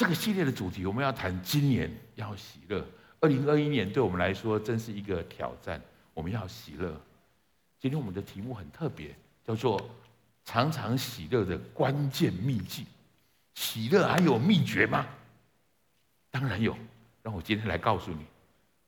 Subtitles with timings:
[0.00, 2.82] 这个系列的主题，我们要谈今年要喜乐。
[3.20, 5.78] 二零二一年对我们来说真是一个挑战，
[6.14, 6.98] 我们要喜乐。
[7.78, 9.78] 今天我们的题目很特别，叫做
[10.42, 12.86] “常常喜乐的关键秘籍”。
[13.52, 15.06] 喜乐还有秘诀吗？
[16.30, 16.74] 当然有。
[17.22, 18.24] 让我今天来告诉你，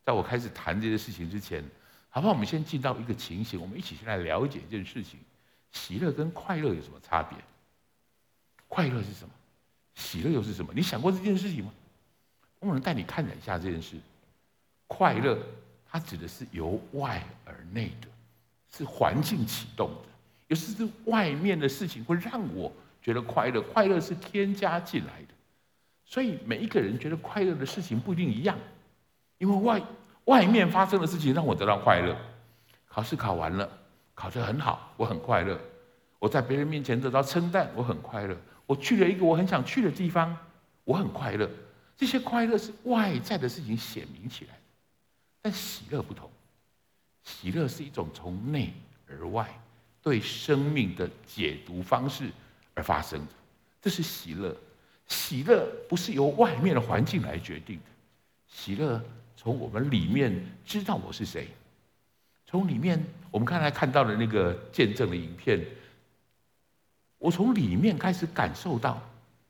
[0.07, 1.63] 在我开始谈这些事情之前，
[2.09, 2.33] 好不好？
[2.33, 5.21] 我们先进到一个情形，我们一起先来了解一件事情：
[5.73, 7.37] 喜乐跟快乐有什么差别？
[8.67, 9.35] 快乐是什么？
[9.95, 10.73] 喜乐又是什么？
[10.75, 11.73] 你想过这件事情吗？
[12.61, 13.96] 我能带你看一下这件事。
[14.87, 15.39] 快乐，
[15.91, 18.09] 它指的是由外而内的，
[18.71, 20.09] 是环境启动的，
[20.49, 22.71] 也是是外面的事情会让我
[23.03, 23.61] 觉得快乐。
[23.61, 25.35] 快乐是添加进来的，
[26.05, 28.57] 所以每一个人觉得快乐的事情不一定一样，
[29.39, 29.83] 因为外
[30.27, 32.17] 外面发生的事情让我得到快乐。
[32.86, 33.69] 考试考完了，
[34.14, 35.59] 考得很好，我很快乐。
[36.19, 38.36] 我在别人面前得到称赞，我很快乐。
[38.72, 40.34] 我去了一个我很想去的地方，
[40.84, 41.50] 我很快乐。
[41.94, 44.58] 这些快乐是外在的事情显明起来，
[45.42, 46.30] 但喜乐不同。
[47.22, 48.72] 喜乐是一种从内
[49.06, 49.47] 而外
[50.00, 52.30] 对生命的解读方式
[52.72, 53.32] 而发生的，
[53.82, 54.56] 这是喜乐。
[55.06, 57.84] 喜乐不是由外面的环境来决定的，
[58.48, 59.04] 喜乐
[59.36, 61.47] 从我们里面知道我是谁，
[62.47, 65.62] 从里面我们刚才看到的那个见证的影片。
[67.23, 69.01] 我从里面开始感受到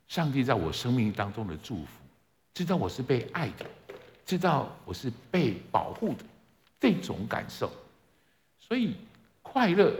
[0.07, 1.89] 上帝在我生命当中的祝福，
[2.53, 3.65] 知道我是被爱的，
[4.27, 6.23] 知道我是被保护的
[6.79, 7.73] 这种感受。
[8.61, 8.95] 所以
[9.41, 9.91] 快乐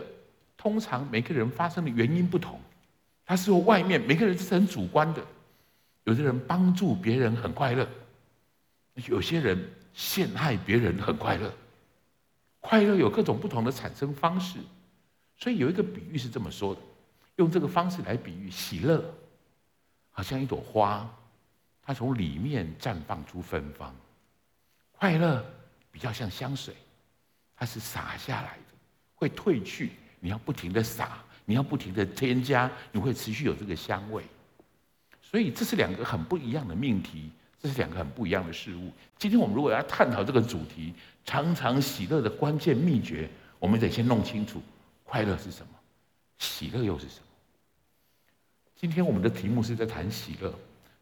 [0.55, 2.61] 通常每个人发生的原因不同，
[3.25, 5.25] 它是由外面每个人是很主观的。
[6.05, 7.89] 有的人帮助别人很快乐，
[9.07, 9.59] 有些人
[9.95, 11.51] 陷害别人很快乐。
[12.61, 14.59] 快乐有各种不同的产生方式，
[15.39, 16.81] 所以有一个比喻是这么说的。
[17.37, 19.03] 用这个方式来比喻喜乐，
[20.11, 21.09] 好像一朵花，
[21.83, 23.91] 它从里面绽放出芬芳；
[24.93, 25.45] 快乐
[25.91, 26.75] 比较像香水，
[27.57, 28.75] 它是洒下来的，
[29.15, 29.93] 会褪去。
[30.21, 34.23] 你要不停的洒，你要不停的添加，你会持续有这个香味。
[35.21, 38.93] 所以这是两个很不一样的命题，这是两个很不一样的事物。
[39.19, 40.95] 今天我们如果要探讨这个主题，
[41.25, 43.29] 常常喜乐的关键秘诀，
[43.59, 44.63] 我们得先弄清楚
[45.03, 45.73] 快乐是什么。
[46.43, 47.27] 喜乐又是什么？
[48.75, 50.53] 今天我们的题目是在谈喜乐，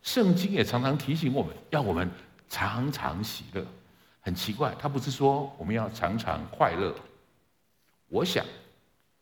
[0.03, 2.11] 圣经也常常提醒我们要我们
[2.49, 3.67] 常常喜乐。
[4.21, 6.95] 很奇怪，他不是说我们要常常快乐。
[8.09, 8.45] 我想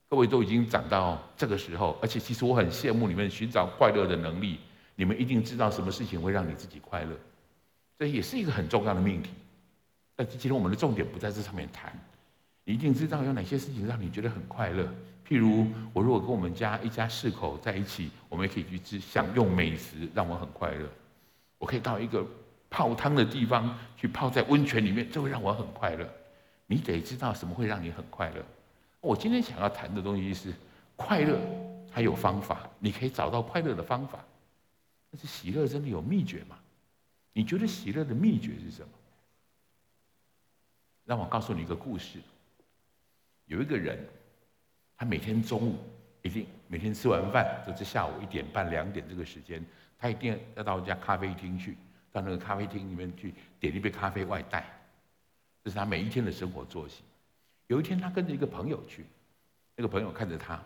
[0.08, 4.58] 各位都已经长到这个时候，而且其实我很羡慕你们寻找快乐的能力。
[4.96, 7.16] 你们一定知道什么事情会让你自己快乐，
[7.96, 9.30] 这也是一个很重要的命题。
[10.16, 11.96] 但今天我们的重点不在这上面谈。
[12.64, 14.92] 你一定知道有哪些事情让你觉得很快乐。
[15.28, 20.88] 譬如，我如果跟我们家一家四口在一起，我们也可以去吃享用美食，让我很快乐。
[21.58, 22.26] 我可以到一个
[22.70, 26.08] 泡汤的地方去泡在温泉里面，这会让我很快乐。
[26.66, 28.42] 你得知道什么会让你很快乐。
[29.02, 30.54] 我今天想要谈的东西是
[30.96, 31.38] 快乐，
[31.90, 34.24] 还有方法，你可以找到快乐的方法。
[35.10, 36.58] 但是喜乐真的有秘诀吗？
[37.34, 38.88] 你觉得喜乐的秘诀是什么？
[41.04, 42.18] 让我告诉你一个故事。
[43.44, 44.08] 有一个人。
[44.98, 45.76] 他每天中午
[46.22, 49.64] 一定每天吃完饭，就是下午一点半两点这个时间，
[49.96, 51.78] 他一定要到一家咖啡厅去，
[52.10, 54.66] 到那个咖啡厅里面去点一杯咖啡外带，
[55.62, 57.04] 这是他每一天的生活作息。
[57.68, 59.06] 有一天，他跟着一个朋友去，
[59.76, 60.60] 那个朋友看着他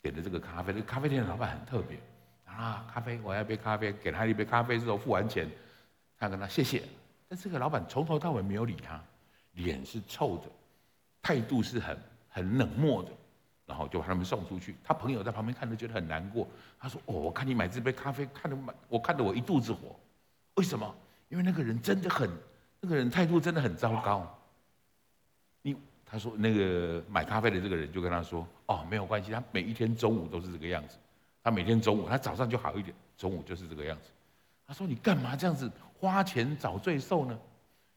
[0.00, 1.98] 点的这个咖啡，那个咖啡店的老板很特别
[2.46, 5.46] 啊，咖啡我要一杯咖啡，给他一杯咖啡之后付完钱，
[6.16, 6.82] 他跟他谢谢，
[7.28, 8.98] 但这个老板从头到尾没有理他，
[9.52, 10.44] 脸是臭的，
[11.20, 13.10] 态度是很很冷漠的。
[13.68, 14.74] 然后就把他们送出去。
[14.82, 16.48] 他朋友在旁边看着，觉得很难过。
[16.80, 19.94] 他说：“哦，我看你买这杯咖啡，看得买，我看得我一肚子火。
[20.54, 20.92] 为什么？
[21.28, 22.30] 因为那个人真的很，
[22.80, 24.26] 那个人态度真的很糟糕。
[25.60, 25.76] 你
[26.06, 30.96] 他说那个买咖啡的这个人就跟他说：哦，没有关系，他每一天中午都是这个样子。
[31.44, 34.10] 他每天中午，他早上就好一点，中午就是这个样子。
[34.66, 35.70] 他说：你干嘛这样子
[36.00, 37.38] 花钱找罪受呢？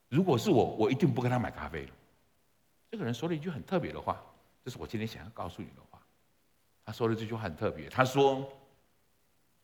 [0.10, 1.92] 如果是我，我一定不跟他买咖啡了。
[2.92, 4.22] 这个人说了一句很特别的话。”
[4.63, 6.00] 这是我今天想要告诉你的话。
[6.84, 7.88] 他说的这句话很特别。
[7.90, 8.52] 他说：“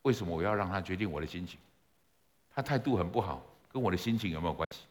[0.04, 1.60] 为什么我要让他决定我的心情？
[2.50, 4.82] 他态度很不好，跟我的心情有没有关系？”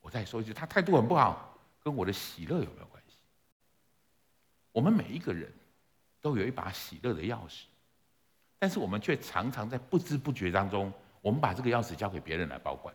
[0.00, 3.16] 我再说一句，他态度很不好，跟我的喜乐有没有关系？
[4.70, 5.52] 我们每一个人
[6.20, 7.64] 都有一把喜乐的钥匙，
[8.58, 12.94] 但是我们却常常在不知不觉当中，我们把这个钥匙交给别人来保管。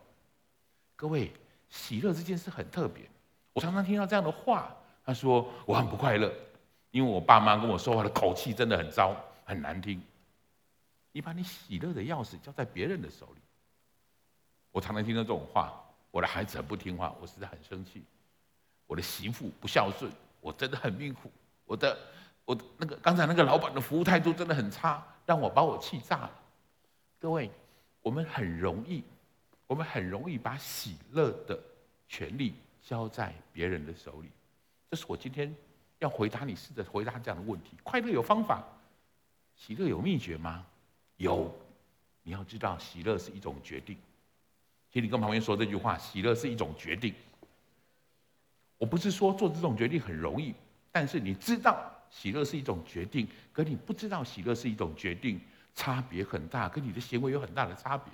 [0.96, 1.32] 各位，
[1.68, 3.08] 喜乐这件事很特别。
[3.52, 4.74] 我常常听到这样的话。
[5.04, 6.32] 他说：“我很不快乐，
[6.90, 9.14] 因为我爸妈跟我说话的口气真的很糟，
[9.44, 10.02] 很难听。”
[11.12, 13.40] 你把你喜乐的钥匙交在别人的手里。
[14.72, 15.72] 我常常听到这种话：
[16.10, 18.00] 我的孩子很不听话，我实在很生气；
[18.86, 20.10] 我的媳妇不孝顺，
[20.40, 21.28] 我真的很命苦；
[21.66, 21.96] 我的
[22.44, 26.30] 我那个刚才那个老板的服务态度真的很差，让我把我气炸了。
[27.20, 27.50] 各位，
[28.02, 29.04] 我们很容易，
[29.66, 31.56] 我们很容易把喜乐的
[32.08, 34.30] 权利交在别人的手里。
[34.94, 35.52] 这是我今天
[35.98, 37.76] 要回答你，试着回答这样的问题。
[37.82, 38.62] 快乐有方法，
[39.56, 40.64] 喜乐有秘诀吗？
[41.16, 41.52] 有。
[42.22, 43.96] 你要知道，喜乐是一种决定。
[44.92, 47.12] 请你跟旁边说这句话：喜乐是一种决定。
[48.78, 50.54] 我不是说做这种决定很容易，
[50.92, 55.40] 但是你知道喜乐是一种决定，跟你不知道喜乐是一种决定。
[55.74, 58.12] 差别很大，跟你的行为有很大的差别。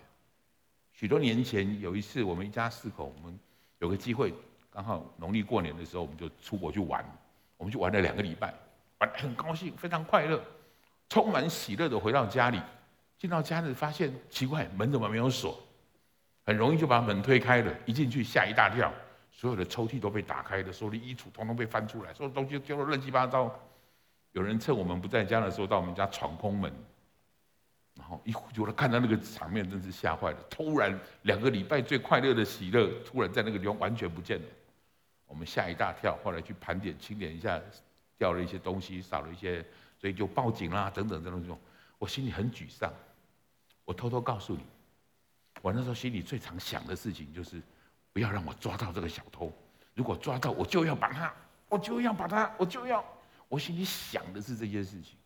[0.95, 3.39] 许多年前有一次，我们一家四口，我们
[3.81, 4.33] 有个机会，
[4.81, 7.05] 然后农历过年的时候，我们就出国去玩。
[7.59, 8.51] 我们去玩了两个礼拜，
[8.97, 10.43] 玩得很高兴，非常快乐，
[11.11, 12.59] 充满喜乐的回到家里。
[13.19, 15.61] 进到家里发现奇怪，门怎么没有锁？
[16.47, 18.91] 很容易就把门推开了，一进去吓一大跳，
[19.31, 23.55] 所有的抽屉都被打开了，所有的衣橱统统被翻出来，所有东西丢得乱七八糟。
[24.33, 26.73] 有人趁我们不在家的时候到我们家闯空门。
[27.97, 30.39] 然后一回头看到那个场面，真是吓坏了。
[30.49, 34.45] 突然，两个礼拜最快乐的喜乐，突然在那个地方完全不见了。
[35.31, 37.63] 我们吓一大跳，后来去盘点清点一下，
[38.19, 39.65] 掉了一些东西，少了一些，
[39.97, 41.57] 所以就报警啦，等等这种这种。
[41.99, 42.93] 我心里很沮丧。
[43.85, 44.65] 我偷偷告诉你，
[45.63, 47.63] 我那时候心里最常想的事情就是，
[48.13, 49.53] 不要让我抓到这个小偷。
[49.95, 51.33] 如果抓到，我就要把他，
[51.69, 53.05] 我就要把他，我就要。
[53.49, 55.17] 我心里想的是这件事情。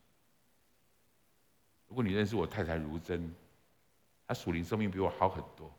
[1.87, 3.33] 如果你认识我太太如真，
[4.27, 5.71] 她属灵生命比我好很多。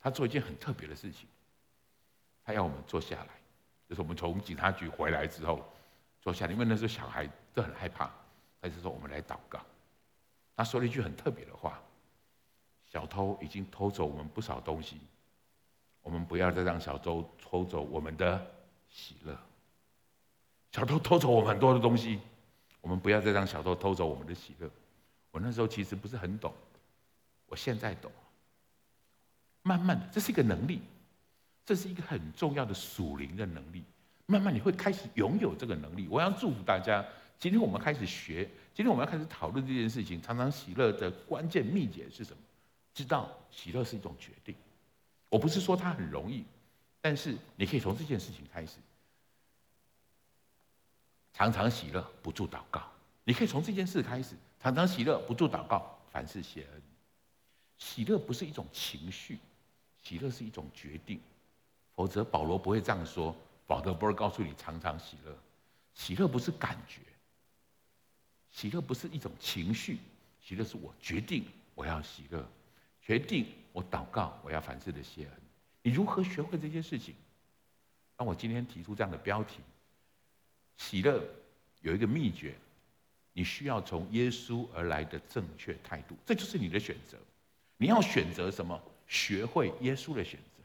[0.00, 1.28] 她做一件很特别的事情，
[2.44, 3.39] 她要我们坐下来，
[3.90, 5.68] 就是我们从警察局回来之后
[6.20, 8.08] 坐下，因为那时候小孩都很害怕。
[8.62, 9.58] 她就说：“我们来祷告。”
[10.54, 11.82] 他说了一句很特别的话
[12.86, 15.00] ：“小偷已经偷走我们不少东西，
[16.02, 18.46] 我们不要再让小偷偷走我们的
[18.88, 19.36] 喜乐。
[20.70, 22.20] 小偷偷走我们很多的东西，
[22.80, 24.70] 我们不要再让小偷偷走我们的喜乐。”
[25.32, 26.54] 我那时候其实不是很懂，
[27.46, 28.12] 我现在懂。
[29.62, 30.80] 慢慢的，这是一个能力，
[31.70, 33.84] 这是一个很重要的属灵的能力。
[34.26, 36.08] 慢慢你会开始拥有这个能力。
[36.10, 37.06] 我要祝福大家，
[37.38, 38.42] 今天我们开始学，
[38.74, 40.20] 今天我们要开始讨论这件事情。
[40.20, 42.38] 常常喜乐的关键秘诀是什么？
[42.92, 44.52] 知道喜乐是一种决定。
[45.28, 46.44] 我不是说它很容易，
[47.00, 48.78] 但是你可以从这件事情开始，
[51.32, 52.82] 常常喜乐，不住祷告。
[53.22, 54.34] 你可以从这件事开始。
[54.58, 56.82] 常常喜乐，不住祷告，凡事谢恩。
[57.78, 59.38] 喜乐不是一种情绪，
[60.02, 61.20] 喜乐是一种决定。
[62.00, 63.36] 否则保罗不会这样说。
[63.66, 65.36] 保罗不会告诉你常常喜乐。
[65.92, 67.02] 喜乐不是感觉，
[68.50, 69.98] 喜乐不是一种情绪，
[70.40, 71.44] 喜乐是我决定
[71.74, 72.42] 我要喜乐，
[73.02, 75.32] 决定我祷告我要凡事的谢恩。
[75.82, 77.14] 你如何学会这些事情？
[78.16, 79.58] 当我今天提出这样的标题，
[80.78, 81.22] 喜乐
[81.82, 82.54] 有一个秘诀。
[83.34, 87.18] 你需要从耶稣而来的正确态度，这就是你的选择。
[87.76, 88.80] 你要选择什么？
[89.06, 90.59] 学会耶稣的选择，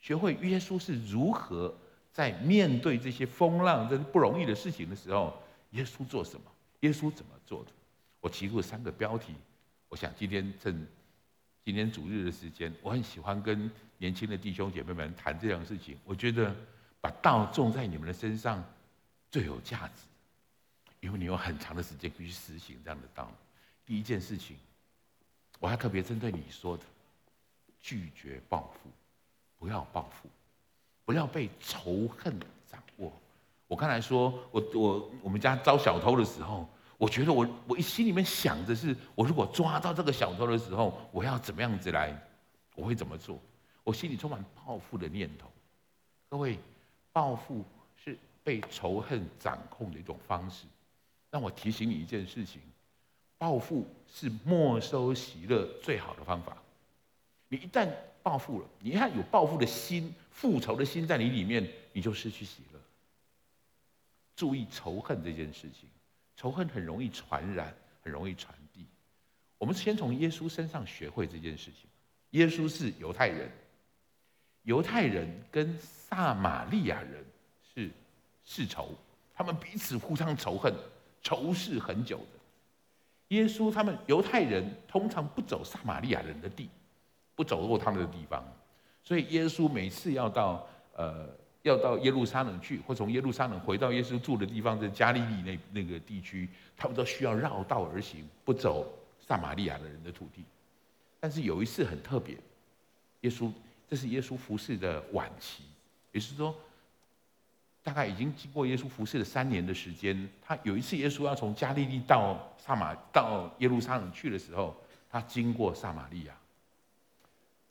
[0.00, 1.74] 学会耶稣是如何
[2.12, 5.36] 在面对这些风浪、这不容易的事情的时候，
[5.70, 6.50] 耶稣做什么？
[6.80, 7.70] 耶稣怎么做的？
[8.20, 9.34] 我提出了三个标题。
[9.88, 10.86] 我想今天趁
[11.64, 15.98] 今天主日的时间，我很喜欢跟年轻的弟兄姐妹们谈这样的事情。
[16.04, 16.54] 我觉得
[17.00, 18.62] 把道种在你们的身上
[19.30, 20.02] 最有价值。
[21.00, 23.30] 因为你有很长的时间可以去实行这样的道。
[23.84, 24.56] 第一件事情，
[25.60, 26.82] 我还特别针对你说的，
[27.78, 28.90] 拒绝报复，
[29.58, 30.28] 不要报复，
[31.04, 33.12] 不要被仇恨掌握。
[33.66, 42.16] 我刚才说，我我我们家遭小偷的时候，我觉得我我一心里面想着是，我如果抓到这个小偷的时候，我要怎么样子来，
[42.74, 43.38] 我会怎么做？
[43.82, 45.50] 我心里充满报复的念头。
[46.28, 46.58] 各位，
[47.12, 47.64] 报复
[47.96, 50.66] 是被仇恨掌控的一种方式。
[51.30, 52.60] 让我提醒你一件事情：
[53.36, 56.56] 报复是没收喜乐最好的方法。
[57.48, 57.88] 你一旦
[58.26, 62.80] 报复了，你看有报复的心、复仇的心在你里面，你就失去喜乐。
[64.34, 65.88] 注意仇恨这件事情，
[66.36, 68.84] 仇恨很容易传染，很容易传递。
[69.58, 71.88] 我们先从耶稣身上学会这件事情。
[72.30, 73.48] 耶稣是犹太人，
[74.64, 77.24] 犹太人跟撒玛利亚人
[77.72, 77.88] 是
[78.44, 78.92] 世仇，
[79.36, 80.74] 他们彼此互相仇恨。
[81.22, 86.68] 仇视很久的耶稣，他们犹太人通常不走撒玛利亚人的地，
[87.36, 88.44] 不走过他们的地方，
[89.04, 90.66] 所以耶稣每次要到
[90.96, 91.28] 呃
[91.62, 98.90] 要到耶路撒冷去，或从耶路撒冷回到耶稣住的地方，在加利利那那个地区，他们都需要绕道而行，不走
[99.20, 100.42] 撒玛利亚的人的土地。
[101.20, 102.36] 但是有一次很特别，
[103.20, 103.52] 耶稣
[103.88, 105.64] 这是耶稣服侍的晚期，
[106.12, 106.54] 也是说，
[107.82, 110.28] 大概已经经过耶稣服侍了三年的时间。
[110.40, 114.74] 他有一次耶稣要从加利利到撒玛到耶路撒冷去的时候，
[115.10, 116.34] 他经过撒玛利亚，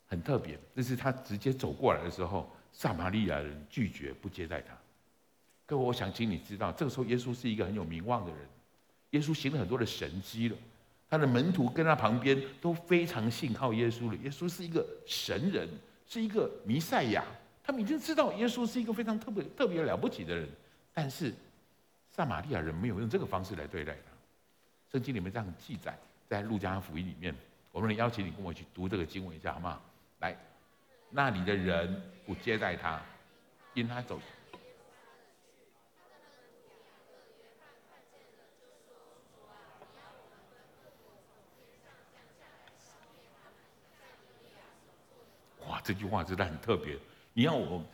[0.06, 0.58] 很特别。
[0.74, 4.76] 这是他直接走过来的时候，撒玛利亚人拒绝不接待他。
[5.64, 8.40] 各位，我想请你知道，这个时候耶稣是一个很有名望的人，
[9.10, 10.56] 耶稣行了很多的神迹了，
[11.10, 14.16] 他的门徒跟他旁边都非常信靠耶稣了。
[14.16, 15.68] 耶稣是一个神人，
[16.06, 17.24] 是一个弥赛亚，
[17.64, 20.48] 他们已经知道耶稣是一个非常特别、特别了不起的人。
[20.94, 21.34] 但是
[22.10, 24.12] 撒玛利亚人没有用这个方式来对待他。
[24.92, 25.98] 圣经里面这样记载，
[26.28, 27.34] 在路加福音里面，
[27.72, 29.80] 我们邀请你跟我去读这个经文一下，好吗？
[30.26, 30.36] 来，
[31.10, 33.00] 那里的人不接待他，
[33.74, 34.20] 因他走。
[45.68, 46.98] 哇这句话真的很特别。
[47.32, 47.84] 你要我，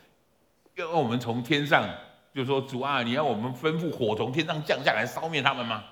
[0.77, 1.87] 要我们从天上，
[2.33, 5.85] 就说主啊，你要我们吩咐火从天上降下来烧灭他们吗？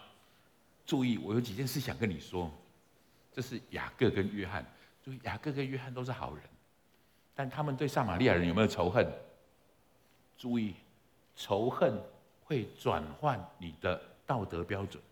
[0.87, 2.51] 注意，我有几件事想跟你说。
[3.33, 4.67] 这是雅各跟约翰，
[5.23, 6.45] 雅各跟约翰都是好人，
[7.35, 9.07] 但他们对撒玛利亚人有没有仇恨？
[10.37, 10.75] 注意，
[11.37, 12.03] 仇恨
[12.45, 15.03] 会转换你的道德标准，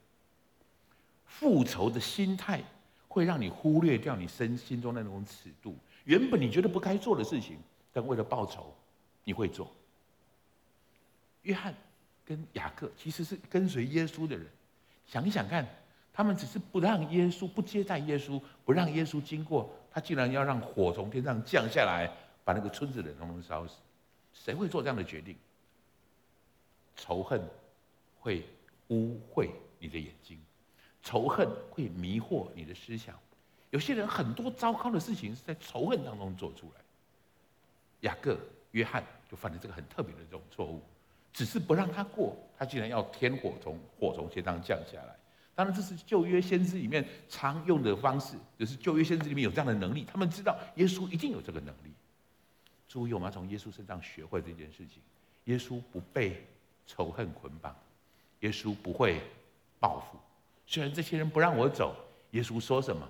[1.26, 2.62] 复仇的心态
[3.06, 5.76] 会让你忽略掉你身心中的那种尺度。
[6.04, 7.58] 原本你觉得不该做的事情，
[7.92, 8.74] 但为了报仇，
[9.24, 9.70] 你会做。
[11.42, 11.74] 约翰
[12.24, 14.46] 跟雅各其实是跟随耶稣的人，
[15.06, 15.66] 想一想看，
[16.18, 22.10] 他们只是不让耶稣不接待耶稣，不让耶稣经过，他竟然要让火从天上降下来，
[22.44, 23.76] 把那个村子的人都烧死。
[24.32, 25.36] 谁会做这样的决定？
[26.96, 27.40] 仇恨
[28.18, 28.44] 会
[28.88, 29.48] 污秽
[29.78, 30.36] 你的眼睛，
[31.04, 33.14] 仇恨会迷惑你的思想。
[33.70, 36.80] 有些人很多糟糕的事情是在仇恨当中做出来。
[38.00, 38.36] 雅各、
[38.72, 40.82] 约翰就犯了这个很特别的这种错误，
[41.32, 45.14] 只是不让他过，他竟然要天火从火从天上降下来。
[45.58, 51.92] 当然，这是旧约先知里面常用的方式，就是旧约先知里面有这样的能力，他们知道耶稣一定有这个能力。
[52.86, 55.02] 注意，我们要从耶稣身上学会这件事情：
[55.46, 56.46] 耶稣不被
[56.86, 57.74] 仇恨捆绑，
[58.38, 59.20] 耶稣不会
[59.80, 60.16] 报复。
[60.64, 61.92] 虽然这些人不让我走，
[62.30, 63.08] 耶稣说什么？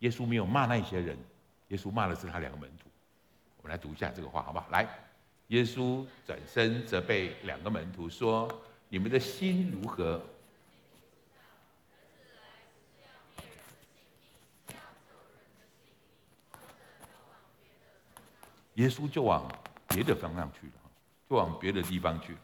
[0.00, 1.16] 耶稣没有骂那些人，
[1.68, 2.90] 耶稣骂的是他两个门徒。
[3.56, 4.68] 我们来读一下这个话，好不好？
[4.68, 4.86] 来，
[5.48, 8.46] 耶稣转身责备两个门徒说
[8.90, 10.22] ：“你们的心如何？”
[18.74, 19.50] 耶稣就往
[19.88, 20.72] 别的方向去了，
[21.28, 22.36] 就往别的地方去。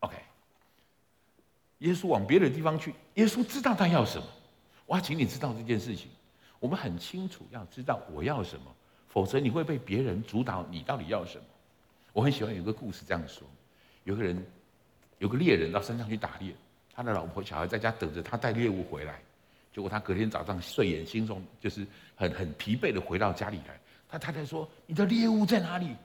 [0.00, 0.16] OK，
[1.78, 4.26] 耶稣往别的地方去，耶稣知道他要什么。
[4.86, 6.10] 我要请你知道这件事情。
[6.58, 8.74] 我们很清楚，要知道我要什么，
[9.08, 11.44] 否则你会被别人主导你到底要什么。
[12.12, 13.46] 我很喜欢有个故事这样说：
[14.04, 14.44] 有个人，
[15.18, 16.54] 有个猎人到山上去打猎，
[16.94, 19.20] 他的老婆小孩在家等着他带猎物回来。
[19.72, 23.78] 结果他隔天早上睡眼惺忪，就是很很疲惫的回到家里来。
[24.08, 25.96] 他太太说：“你的猎物在哪里？”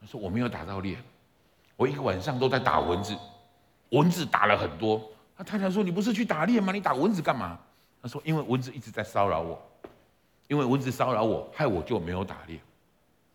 [0.00, 0.96] 他说：“我没有打到猎，
[1.76, 3.16] 我一个晚上都在打蚊子，
[3.90, 5.02] 蚊子打了很多。”
[5.36, 6.72] 他太太说：“你不是去打猎吗？
[6.72, 7.58] 你打蚊子干嘛？”
[8.02, 9.60] 他说：“因为蚊子一直在骚扰我。”
[10.48, 12.60] 因为蚊子骚扰我，害我就没有打猎，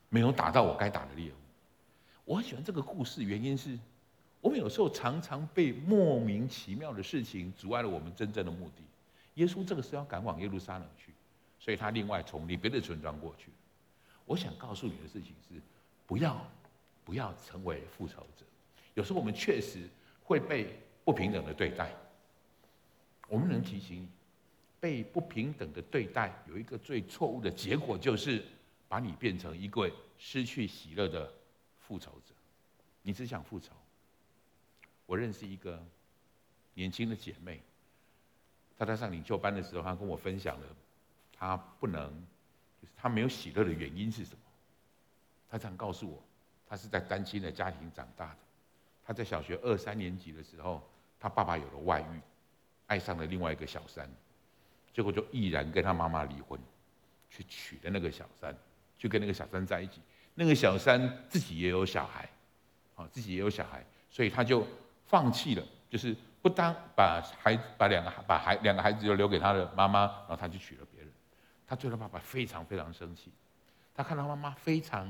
[0.08, 1.36] 没有打到我该打的猎物。
[2.24, 3.78] 我很喜欢这个故事，原因是
[4.40, 8.84] 我们有时候常常被莫名其妙的事情阻碍了我们真正的目的。
[9.34, 11.14] 耶稣这个时候要赶往耶路撒冷去，
[11.60, 13.50] 所以他另外从离别的村庄过去。
[14.32, 15.62] 我想告诉你的事情是，
[16.08, 16.50] 不要
[17.04, 18.46] 不要成为复仇者。
[18.94, 19.90] 有时候我们确实
[20.24, 21.94] 会被不平等的对待，
[23.28, 24.08] 我们能提醒你。
[24.80, 28.44] 被不平等的对待，有一个最错误的结果，就是
[28.88, 31.32] 把你变成一个失去喜乐的
[31.82, 32.34] 复仇者。
[33.02, 33.74] 你只想复仇。
[35.06, 35.86] 我认识一个
[36.74, 37.62] 年轻的姐妹，
[38.78, 40.66] 她在上领袖班的时候，她跟我分享了，
[41.34, 42.12] 她不能，
[42.82, 44.40] 就是他没有喜乐的原因是什么？
[45.50, 46.22] 他常告诉我，
[46.68, 48.38] 他是在单亲的家庭长大的。
[49.06, 50.82] 他在小学二三年级的时候，
[51.20, 52.22] 他爸爸有了外遇，
[52.88, 54.10] 爱上了另外一个小三。
[54.94, 56.60] 结果就毅然跟他妈妈离婚，
[57.30, 58.56] 去娶了那个小三，
[58.98, 60.02] 去跟那个小三在一起。
[60.34, 62.30] 那个小三自己也有小孩，
[62.96, 64.66] 啊，自己也有小孩，所以他就
[65.06, 71.01] 放弃了，就是不当把孩把两个把孩两个孩子就留给他的妈妈，然后他就娶了别。
[71.72, 73.32] 他对他爸爸非常非常生气，
[73.96, 75.08] 他看到妈妈非常，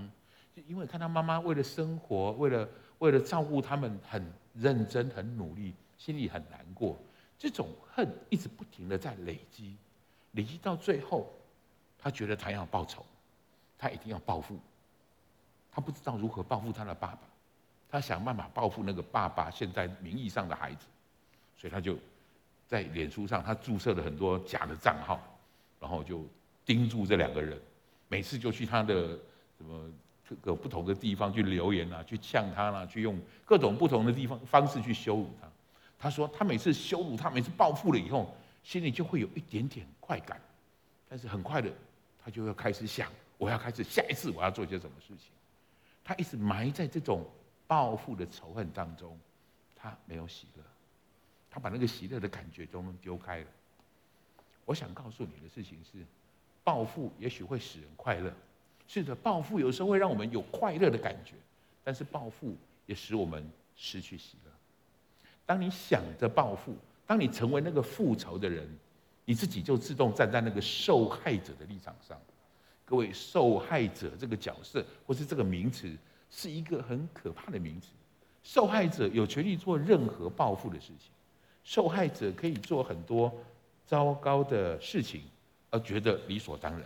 [0.67, 6.95] 因为看到妈妈为了生活，为了为了照顾他们很认真很努力，心里很难过。
[7.35, 9.75] 这种恨一直不停的在累积，
[10.33, 11.33] 累积到最后，
[11.97, 13.03] 他觉得他要报仇，
[13.75, 14.59] 他一定要报复。
[15.71, 17.21] 他不知道如何报复他的爸爸，
[17.89, 20.85] 他想办法报复那个爸爸现在名义上的孩子，
[21.57, 21.97] 所以他就
[22.67, 25.19] 在脸书上他注册了很多假的账号，
[25.79, 26.23] 然后就
[26.65, 27.59] 盯住这两个人，
[28.07, 29.19] 每次就去他的
[29.57, 29.91] 什么。
[30.31, 35.51] 各个不同的地方去留言啊，去呛他啦，去用各种不同的地方方式去羞辱他。
[35.99, 40.39] 他说他每次羞辱他，每次报复了以后，心里就会有一点点快感，
[41.09, 41.69] 但是很快的，
[42.23, 45.33] 他就要开始想，我要开始下一次我要做些什么事情。
[46.01, 47.29] 他一直埋在这种
[47.67, 49.19] 报复的仇恨当中，
[49.75, 50.63] 他没有喜乐，
[51.49, 53.47] 他把那个喜乐的感觉都丢开了。
[54.63, 56.05] 我想告诉你的事情是，
[56.63, 58.31] 暴富也许会使人快乐。
[58.87, 61.35] 是的，暴富有时候会让我们有快乐的感觉，
[61.83, 64.51] 但是暴富也使我们失去喜乐。
[65.45, 66.75] 当你想着暴富，
[67.07, 68.67] 当你成为那个复仇的人，
[69.25, 72.19] 你自己就自动站在那个受害者的立场上。
[72.83, 75.95] 各位，受害者这个角色或是这个名词，
[76.29, 77.87] 是一个很可怕的名词。
[78.43, 81.11] 受害者有权利做任何报复的事情，
[81.63, 83.31] 受害者可以做很多
[83.85, 85.21] 糟糕的事情，
[85.71, 86.81] 而觉得理所当然。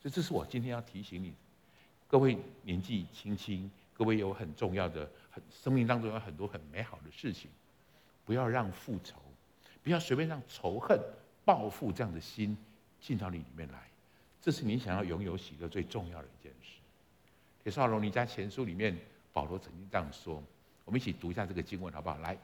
[0.00, 1.34] 所以，这是我今天要提醒你，
[2.06, 7.50] 各位年纪轻轻，各位有很重要的、很生命当中有很多很美好的事情，
[8.24, 9.16] 不要让复仇，
[9.82, 11.00] 不要随便让仇恨、
[11.44, 12.56] 报复这样的心
[13.00, 13.88] 进到你里面来。
[14.40, 16.78] 这是你想要拥有喜乐最重要的一件事。
[17.64, 18.96] 帖撒罗尼迦前书里面，
[19.32, 20.40] 保罗曾经这样说：
[20.84, 22.16] 我们一起读一下这个经文好不好？
[22.18, 22.38] 来，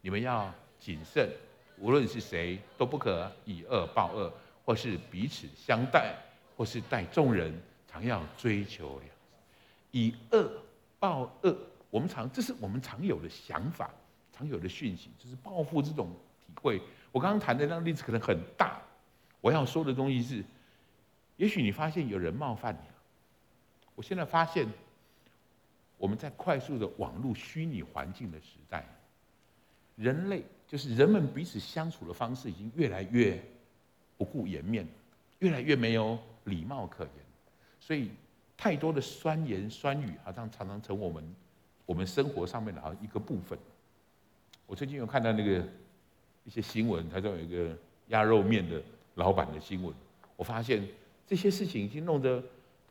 [0.00, 1.30] 你们要谨慎，
[1.78, 4.32] 无论是谁，都不可以恶报恶，
[4.66, 6.14] 或是彼此相待。
[6.58, 7.52] 或是待众人，
[7.86, 9.10] 常要追求良善，
[9.90, 10.50] 以恶
[10.98, 11.54] 报恶。
[11.90, 13.90] 我们常，这是我们常有的想法，
[14.32, 16.08] 常有的讯息，就是报复这种
[16.46, 16.80] 体会。
[17.12, 18.80] 我刚刚谈的那个例子可能很大，
[19.42, 20.42] 我要说的东西是，
[21.36, 22.94] 也许你发现有人冒犯你了。
[23.94, 24.66] 我现在发现，
[25.98, 28.82] 我们在快速的网络虚拟环境的时代，
[29.94, 33.38] 人类就是人们彼此相处的方式已经越来越
[34.16, 34.86] 不顾颜面，
[35.38, 36.18] 越来越没有。
[36.46, 37.12] 礼貌可言，
[37.80, 38.08] 所以
[38.56, 41.34] 太多的酸言酸语好像常常成我们
[41.84, 43.58] 我们生活上面的一个部分。
[44.64, 45.66] 我最近有看到那个
[46.44, 47.76] 一些新闻，台中有一个
[48.10, 48.80] 鸭肉面的
[49.16, 49.92] 老板的新闻，
[50.36, 50.86] 我发现
[51.26, 52.40] 这些事情已经弄得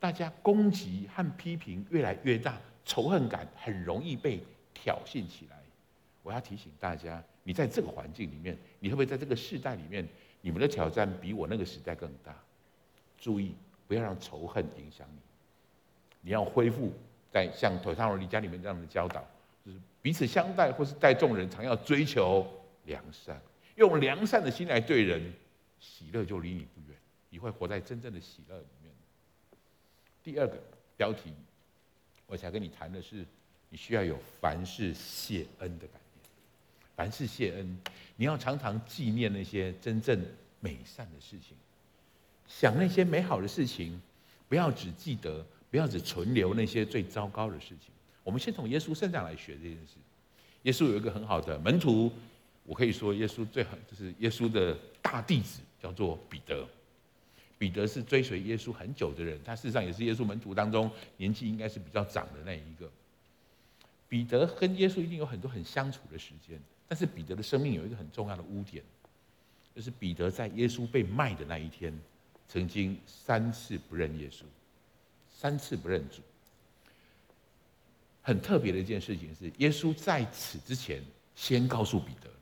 [0.02, 4.42] 大家攻击和批评越来越大，仇恨感很容易被
[4.74, 5.58] 挑衅起来。
[6.24, 10.06] 我要提醒大家，你在这个环境里面，你会不会在这个世代里面，
[10.46, 12.32] 你们的挑战比我那个时代更大？
[13.18, 13.56] 注意，
[13.88, 15.20] 不要让仇恨影响你。
[16.22, 16.94] 你要恢复
[17.32, 19.26] 在像帖撒罗尼家里面这样的教导，
[19.66, 22.46] 就是彼此相待，或是待众人，常要追求
[22.84, 23.42] 良善，
[23.74, 25.34] 用良善的心来对人，
[25.80, 26.96] 喜乐就离你不远。
[27.32, 28.94] 你会活在真正的喜乐里面。
[30.24, 30.62] 第二个
[30.96, 31.34] 标题，
[32.28, 33.26] 我想跟你谈的是，
[33.72, 36.05] 你需要有凡事谢恩的感觉。
[36.96, 37.78] 凡事谢恩，
[38.16, 40.20] 你要常常纪念那些真正
[40.60, 41.56] 美善的事情。
[42.48, 44.02] 想那些美好的事情，
[44.48, 47.94] 不要只记得，不要只存留那些最糟糕的事情。
[48.24, 49.96] 我们先从耶稣身上来学这件事。
[50.64, 52.12] 耶稣有一个很好的门徒，
[52.64, 56.68] 我可以说耶稣最好就是耶稣的大弟子，叫做彼得。
[57.58, 62.90] 彼得是追随耶稣很久的人，他事实上也是耶稣门徒当中年纪应该是比较长的那一个。
[64.10, 68.84] 彼得跟耶稣一定有很多很相处的时间，但是彼得的生命有一个很重要的污点，
[69.76, 71.94] 就是彼得在耶稣被卖的那一天。
[72.48, 74.44] 曾经三次不认耶稣，
[75.36, 76.22] 三次不认主。
[78.22, 81.02] 很特别的一件事情是，耶稣在此之前
[81.36, 82.36] 先告诉彼得了：“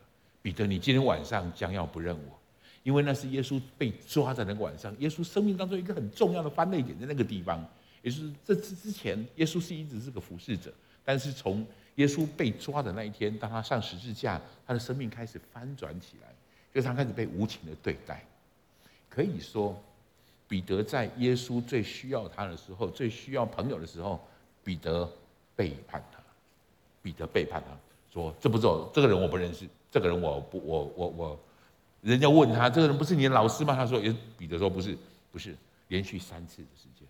[0.43, 2.37] 彼得，你今天晚上将要不认我，
[2.83, 4.93] 因为那是耶稣被抓的那个晚上。
[4.99, 7.65] 耶稣生命当中一个很重要的分捩点在那个地方，
[8.01, 10.73] 也就是这之之前，耶稣是一直是个服侍者，
[11.05, 16.33] 但是从耶稣被抓的那一天，当他上十字架，他的生命开始翻转起来，
[16.73, 18.25] 就是他开始被无情的对待，
[19.09, 19.75] 可以说。”
[20.45, 24.23] 彼得在耶稣最需要他的时候，最需要朋友的时候，
[24.63, 25.09] 彼得
[25.55, 26.19] 背叛他。
[27.01, 27.75] 彼得背叛他，
[28.13, 31.39] 说：“这不是我，这个人我不认识，这个人我不，我我我。”
[32.01, 34.95] 人家问他：“这个人不是你的老师吗？”他说：“也。”彼得说：“不是，
[35.31, 35.55] 不是。”
[35.87, 37.07] 连续三次的时间。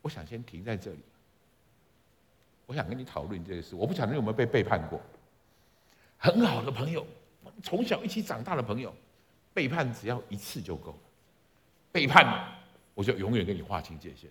[0.00, 0.98] 我想先停在这里。
[2.70, 3.74] 我想跟你讨论这个事。
[3.74, 5.00] 我不晓得你有没有被背叛过。
[6.16, 7.04] 很好的朋友，
[7.64, 8.94] 从小一起长大的朋友，
[9.52, 10.98] 背叛只要一次就够了。
[11.90, 12.56] 背叛，
[12.94, 14.30] 我就永远跟你划清界限。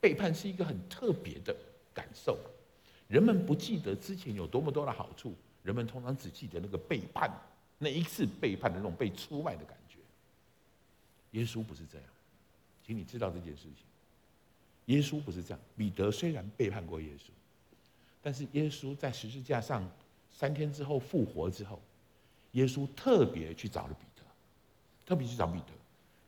[0.00, 1.54] 背叛是一个很特别的
[1.94, 2.36] 感受，
[3.06, 7.30] 人们不记得之前有多么多的好处，人们通常只记得那个背叛
[7.78, 9.98] 那一次背叛的那种被出卖的感觉。
[11.38, 12.06] 耶稣不是这样，
[12.84, 13.84] 请你知道这件事情。
[14.86, 15.60] 耶稣不是这样。
[15.76, 17.30] 彼得虽然背叛过耶稣，
[18.22, 19.88] 但是耶稣在十字架上
[20.30, 21.80] 三天之后复活之后，
[22.52, 24.22] 耶稣特别去找了彼得，
[25.06, 25.66] 特别去找彼得。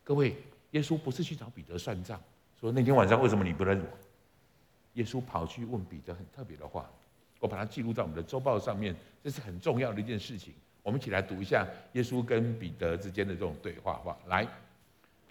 [0.03, 0.35] 各位，
[0.71, 2.21] 耶稣不是去找彼得算账，
[2.59, 3.87] 说那天晚上为什么你不认我？
[4.93, 6.89] 耶稣跑去问彼得很特别的话，
[7.39, 10.53] 我把它记录在我们的周报上面，这是很重要的一件事情。
[10.83, 14.17] 我们一起来读一下耶稣跟彼得之间的这种对话话。
[14.27, 14.47] 来，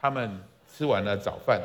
[0.00, 1.60] 他们吃完了早饭，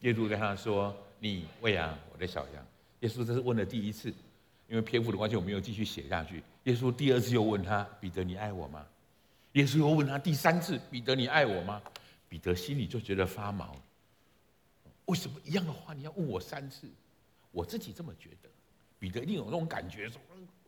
[0.00, 2.66] 耶稣跟他说：“你喂养我的小羊。”
[3.00, 4.12] 耶稣这是问了第一次。
[4.68, 6.42] 因为篇幅的关系，我没有继续写下去。
[6.64, 8.86] 耶稣第二次又问他：“彼得，你爱我吗？”
[9.52, 11.80] 耶稣又问他第三次：“彼得，你爱我吗？”
[12.28, 13.74] 彼得心里就觉得发毛。
[15.06, 16.86] 为什么一样的话你要问我三次？
[17.50, 18.48] 我自己这么觉得。
[18.98, 20.20] 彼得一定有那种感觉，说：“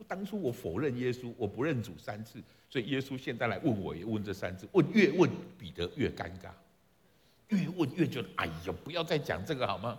[0.09, 4.67] 当初我否认耶稣，我不认主三次，所以耶稣现在来问我，也问这三次。
[4.73, 6.49] 问越问彼得越尴尬，
[7.51, 9.99] 越问越觉得哎呀，不要再讲这个好吗？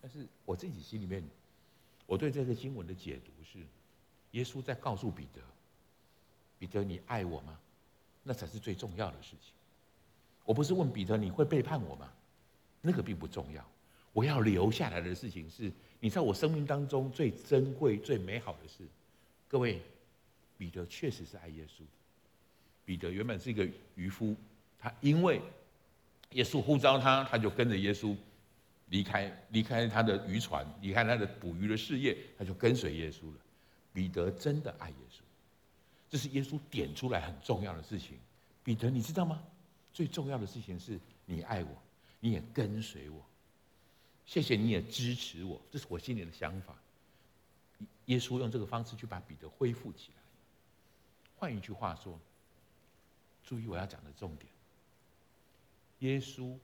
[0.00, 1.22] 但是我自己心里面。
[2.06, 3.58] 我对这个经文的解读是，
[4.30, 5.42] 耶稣在告诉彼得
[6.58, 7.58] ：“彼得，你爱我吗？
[8.22, 9.52] 那才是最重要的事情。
[10.46, 12.10] 我不是问彼得你会背叛我吗？
[12.80, 13.62] 那个并不重要。
[14.14, 18.84] 我要留下来的事情是，你在我生命当中最珍贵、最美好的事。
[19.46, 19.82] 各位，
[20.56, 21.82] 彼得确实是爱耶稣。
[22.86, 24.34] 彼得原本是一个渔夫，
[24.78, 25.42] 他因为
[26.32, 28.16] 耶稣呼召他，他就跟着耶稣。”
[28.90, 33.38] 离开离开他的渔船，离开他的捕鱼的事业，他就跟随耶稣了。
[33.92, 35.20] 彼得真的爱耶稣，
[36.08, 38.18] 这是耶稣点出来很重要的事情。
[38.64, 39.44] 彼得，你知道吗？
[39.92, 41.68] 最重要的事情是你爱我，
[42.18, 43.22] 你也跟随我。
[44.24, 46.74] 谢谢你也支持我，这是我心里的想法。
[48.06, 50.22] 耶稣用这个方式去把彼得恢复起来。
[51.36, 52.18] 换一句话说，
[53.44, 54.50] 注意我要讲的重点，
[56.00, 56.56] 耶稣。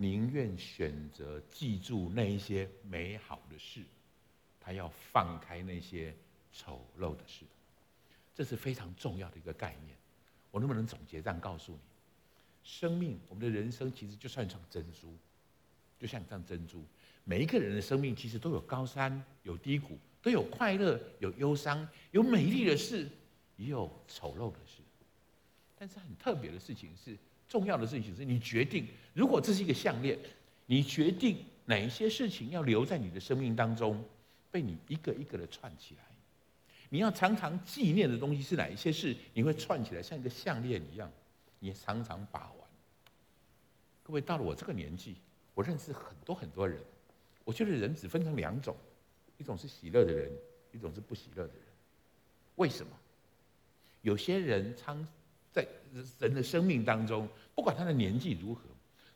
[0.00, 3.82] 宁愿选择记住那一些美好的事，
[4.60, 6.14] 他要放开那些
[6.52, 7.44] 丑陋的事，
[8.32, 9.96] 这是非常重要的一个概念。
[10.52, 11.78] 我能不能总结这样告诉你？
[12.62, 15.12] 生命，我们的人生其实就像一场珍珠，
[15.98, 16.84] 就像一张珍珠。
[17.24, 23.10] 每一个人的生命其实都有高山，有低谷，都有快乐，有忧伤，有美丽的事，
[23.56, 24.80] 也有丑陋的事。
[25.76, 27.18] 但是很特别的事情是。
[27.48, 30.18] 重要的事情是你决定，如果这是一个项链，
[30.66, 34.04] 你决定哪一些事情要留在你的生命当中，
[34.50, 36.02] 被你一个一个的串起来。
[36.90, 41.10] 你要常常纪念的东西是哪一些事，你会串起来，像一个项链一样，
[41.58, 42.68] 你常常把玩。
[44.02, 45.16] 各位到了我这个年纪，
[45.54, 46.78] 我认识很多很多人，
[47.44, 48.76] 我觉得人只分成两种，
[49.38, 50.30] 一种是喜乐的人，
[50.72, 51.62] 一种是不喜乐的人。
[52.56, 52.92] 为什么？
[54.02, 55.08] 有些人常。
[55.52, 55.66] 在
[56.18, 58.62] 人的生命当中，不管他的年纪如何，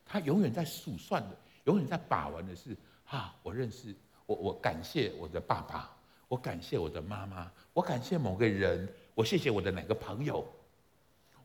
[0.05, 3.95] 他永远在数算的，永远在把玩的是啊，我认识
[4.27, 5.95] 我，我感谢我的爸爸，
[6.29, 10.51] 我感谢我的妈妈，我感谢某个人，我谢谢我的哪个朋友，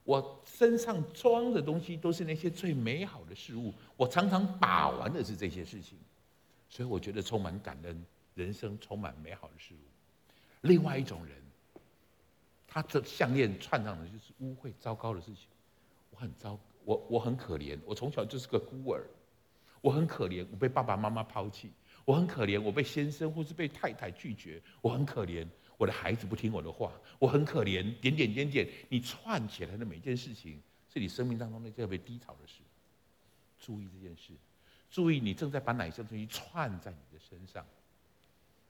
[0.04, 5.98] 我身上装的东西都是那些最美好的事物，我常常把玩的是这些事情，
[6.70, 9.78] 所以我觉得充满感恩，人生充满美好的事物。
[10.62, 11.47] 另外一种人。
[12.68, 15.48] 他这项链串上的就是污秽糟糕的事情，
[16.12, 19.08] 我很糟，我我很可怜，我从小就是个孤儿，
[19.82, 21.72] 我很可怜，我被爸爸妈妈抛弃，
[22.04, 30.62] 我很可怜，我被先生或是被太太拒绝，我很可怜，我的孩子不听我的话，我很可怜，点点点点，你串起来的每件事情，
[30.94, 32.56] 是你生命当中那特别低潮的事，
[33.60, 34.34] 注意这件事，
[34.92, 37.66] 注意你正在把哪些东西串在你的身上，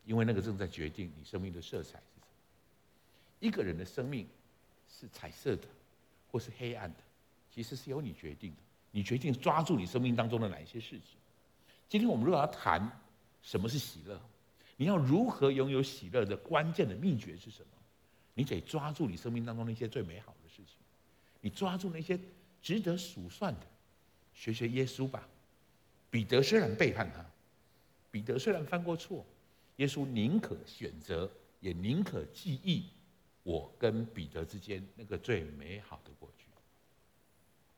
[0.06, 2.00] 因为那个正在决定你生命的色彩。
[3.40, 4.28] 一个人的生命
[4.88, 5.68] 是彩色的，
[6.32, 6.98] 或是黑暗的，
[7.52, 8.58] 其实是由你决定的。
[8.92, 11.18] 你决定抓住你生命当中的哪一些事情。
[11.88, 12.90] 今天我们如果要谈
[13.42, 14.20] 什么是喜乐，
[14.76, 17.70] 你要如何拥有喜乐的关键的秘诀是什么？
[18.34, 20.78] 你得抓住你生命当中那些最美好的事情，
[21.42, 22.20] 你抓住那些
[22.62, 23.68] 值得数算的，
[24.34, 25.28] 学学耶稣吧。
[26.10, 27.26] 彼得虽然背叛他，
[28.10, 29.26] 彼得虽然犯过错，
[29.78, 32.86] 耶稣宁可选择，也宁可记忆。
[33.48, 36.48] 我跟彼得之间那个最美好的过去，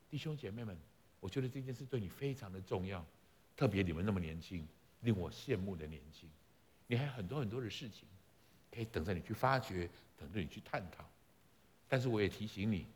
[0.10, 0.76] 弟兄姐妹们，
[1.20, 3.06] 我觉得这件事对你非常的重要，
[3.56, 4.68] 特别你们那么年轻，
[5.02, 6.28] 令我羡慕的年轻，
[6.88, 8.08] 你还有很多很多的事情
[8.72, 11.08] 可以等着你去发掘，等着你去探讨。
[11.88, 12.88] 但是我也提醒你，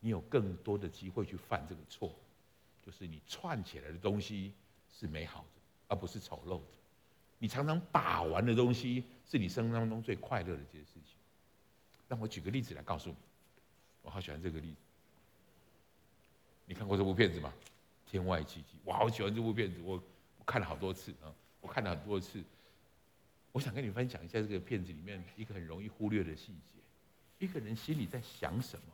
[0.00, 2.18] 你有更多的机会去犯这个错，
[2.82, 4.54] 就是你串起来的东西
[4.90, 6.78] 是美好的，而不是丑陋的。
[7.38, 11.18] 你常常把玩的东西，是你生命当中最快乐的一件事情。
[12.14, 13.16] 让我举个例子来告诉你，
[14.00, 14.76] 我好喜欢这个例子。
[16.64, 17.52] 你看过这部片子吗？
[18.10, 20.00] 《天外奇迹》，我好喜欢这部片子，我
[20.46, 22.40] 看了好多次啊，我看了很多次。
[23.50, 28.86] 我想跟你分享一下这个片子里面一个很容易忽略的细节：一个人心里在想什么，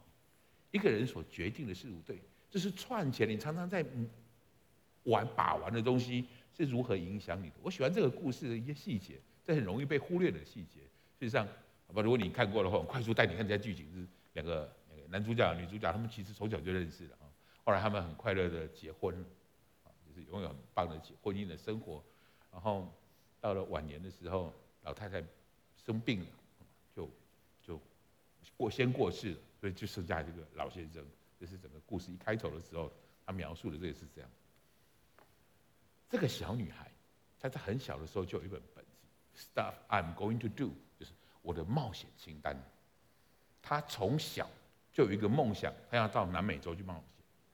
[0.71, 2.19] 一个人所决定的事物，对，
[2.51, 3.31] 这是串起来。
[3.31, 3.85] 你常常在
[5.03, 6.25] 玩把玩的东西
[6.57, 7.57] 是如何影响你的？
[7.63, 10.81] 我喜欢这个故事的一些细节，这很容易被忽略的细节。
[11.19, 11.47] 事实上，
[11.91, 14.73] 好吧，如果你看过的话，我快速带你看一下剧情：是两个
[15.09, 17.27] 男主角、女主角，他们其实从小就认识了啊。
[17.65, 19.27] 后来他们很快乐的结婚了，
[19.85, 22.03] 啊，就是拥有很棒的婚姻的生活，
[22.53, 22.93] 然后。
[23.43, 25.25] 到了晚年的时候，老太太
[25.83, 26.27] 生病了，
[26.95, 27.11] 就
[27.63, 27.81] 就
[28.55, 31.03] 过先过世了，所以就剩下这个老先生。
[31.39, 32.93] 这是整个故事一开头的时候，
[33.25, 34.31] 他描述的这个是这样。
[36.11, 36.93] 这个小女孩，
[37.41, 40.75] 她在很小的时候就有一本本子，Stuff I'm going to do，
[41.43, 42.57] 我的冒险清单。
[43.63, 44.49] 她从小
[44.93, 47.05] 就有一个梦想，她要到南美洲去冒险、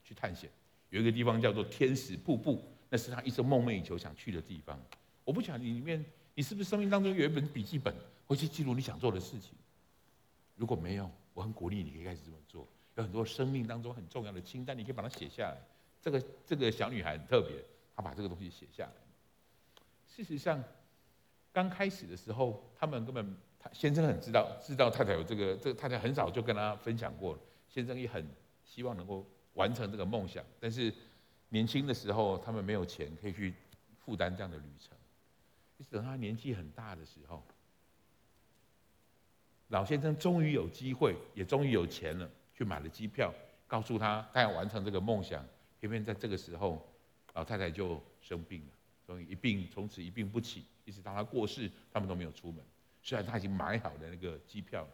[0.05, 0.51] 去探险。
[0.91, 4.81] 有一个地方叫做天使瀑布，那是她一生梦寐以求想去的地方。
[5.25, 7.95] 我不晓得你里面，你是不是生命当中有一本笔记本，
[8.27, 9.53] 回去记录你想做的事情？
[10.55, 12.67] 如果没有，我很鼓励你可以开始这么做。
[12.95, 15.59] 有很多生命当中很重要的清单，你可以把它写下来。
[16.01, 17.63] 这个这个小女孩很特别，
[17.95, 18.93] 她把这个东西写下来。
[20.07, 20.63] 事实上，
[21.53, 23.37] 刚开始的时候，他们根本，
[23.73, 27.41] 先生很知道，知道太太有这个，这个太太很早就跟他分享过了。
[27.69, 28.27] 先生也很
[28.65, 30.93] 希望能够完成这个梦想，但是
[31.49, 33.55] 年轻的时候，他们没有钱可以去
[33.99, 34.97] 负担这样的旅程。
[35.79, 37.43] 一直等他年纪很大的时候，
[39.69, 43.33] 老先生终于有机会，也终于有钱了，去买了机票，
[43.67, 45.45] 告诉他他要完成这个梦想。
[45.79, 46.83] 偏偏在这个时候，
[47.35, 48.73] 老太太就生病了，
[49.07, 52.65] 所以一病从此一病不起，一直到他过世，他们都没有出门。
[53.07, 54.85] 虽然他已经买好了那个机票，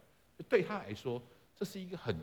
[0.47, 1.23] 对他来说，
[1.57, 2.15] 这是一个很……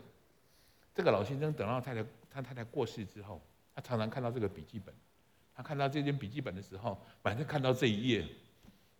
[0.94, 3.42] 这个老先生等到太太他太太过世之后，
[3.74, 4.94] 他常常看到这个笔记本，
[5.52, 8.24] 他看到这件笔记本的时候，反正看到这一页。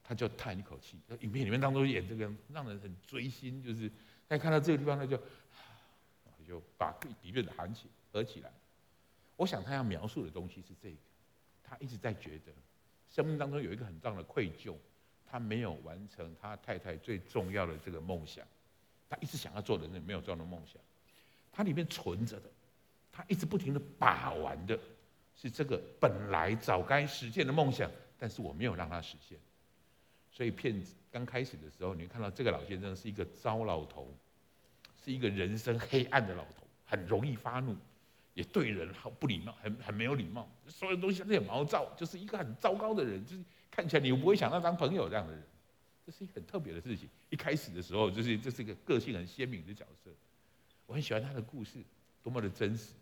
[0.02, 3.88] 他就叹一口气，影片里面当中演这个让人很追心，就是
[4.28, 5.16] 他看到这个地方，他就，
[6.44, 8.50] 就把笔记本含起合起来。
[9.36, 10.96] 我想他要描述的东西是这个，
[11.62, 12.52] 他一直在觉得
[13.08, 14.74] 生命当中有一个很大的愧疚，
[15.30, 18.44] 他没有完成他太太最重要的这个梦想，
[19.08, 20.82] 他一直想要做的那没有这样的梦想，
[21.52, 22.50] 他里面存着的，
[23.12, 24.76] 他一直不停的把玩的，
[25.36, 27.88] 是这个本来早该实现的梦想，
[28.18, 29.38] 但是我没有让他实现。
[30.32, 34.12] 所以骗子刚开始的时候，你看到这个老先生是一个糟老头，
[35.04, 37.76] 是一个人生黑暗的老头，很容易发怒，
[38.34, 45.42] 也对人好不礼貌，很很没有礼貌，所有东西都很毛躁，就是一个很糟糕的人，就是看起来你不会想到当朋友这样的人，
[46.04, 47.08] 这是一个很特别的事情。
[47.28, 50.10] 一开始的时候，就是这是一个个性很鲜明的角色，
[50.86, 51.78] 我很喜欢他的故事，
[52.22, 52.94] 多么的真实。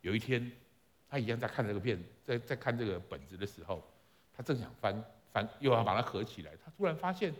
[0.00, 0.50] 有一天，
[1.08, 3.82] 他一样在看这个片，在在看这个本子的时候，
[4.36, 5.04] 他正想翻。
[5.34, 7.34] 翻又要把它合起来，他突然发现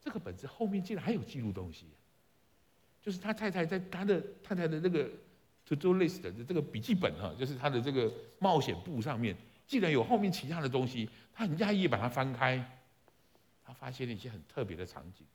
[0.00, 1.86] 这个本子后面竟然还有记录东西，
[3.02, 5.10] 就是他太太在他的太太的那个
[5.66, 12.62] to do list 的这个笔记本哈，就是他的这个冒险簿上面，竟然有后面其他的东西，他很讶异把它翻开，
[13.64, 15.26] 他发现了一些很特别的场景，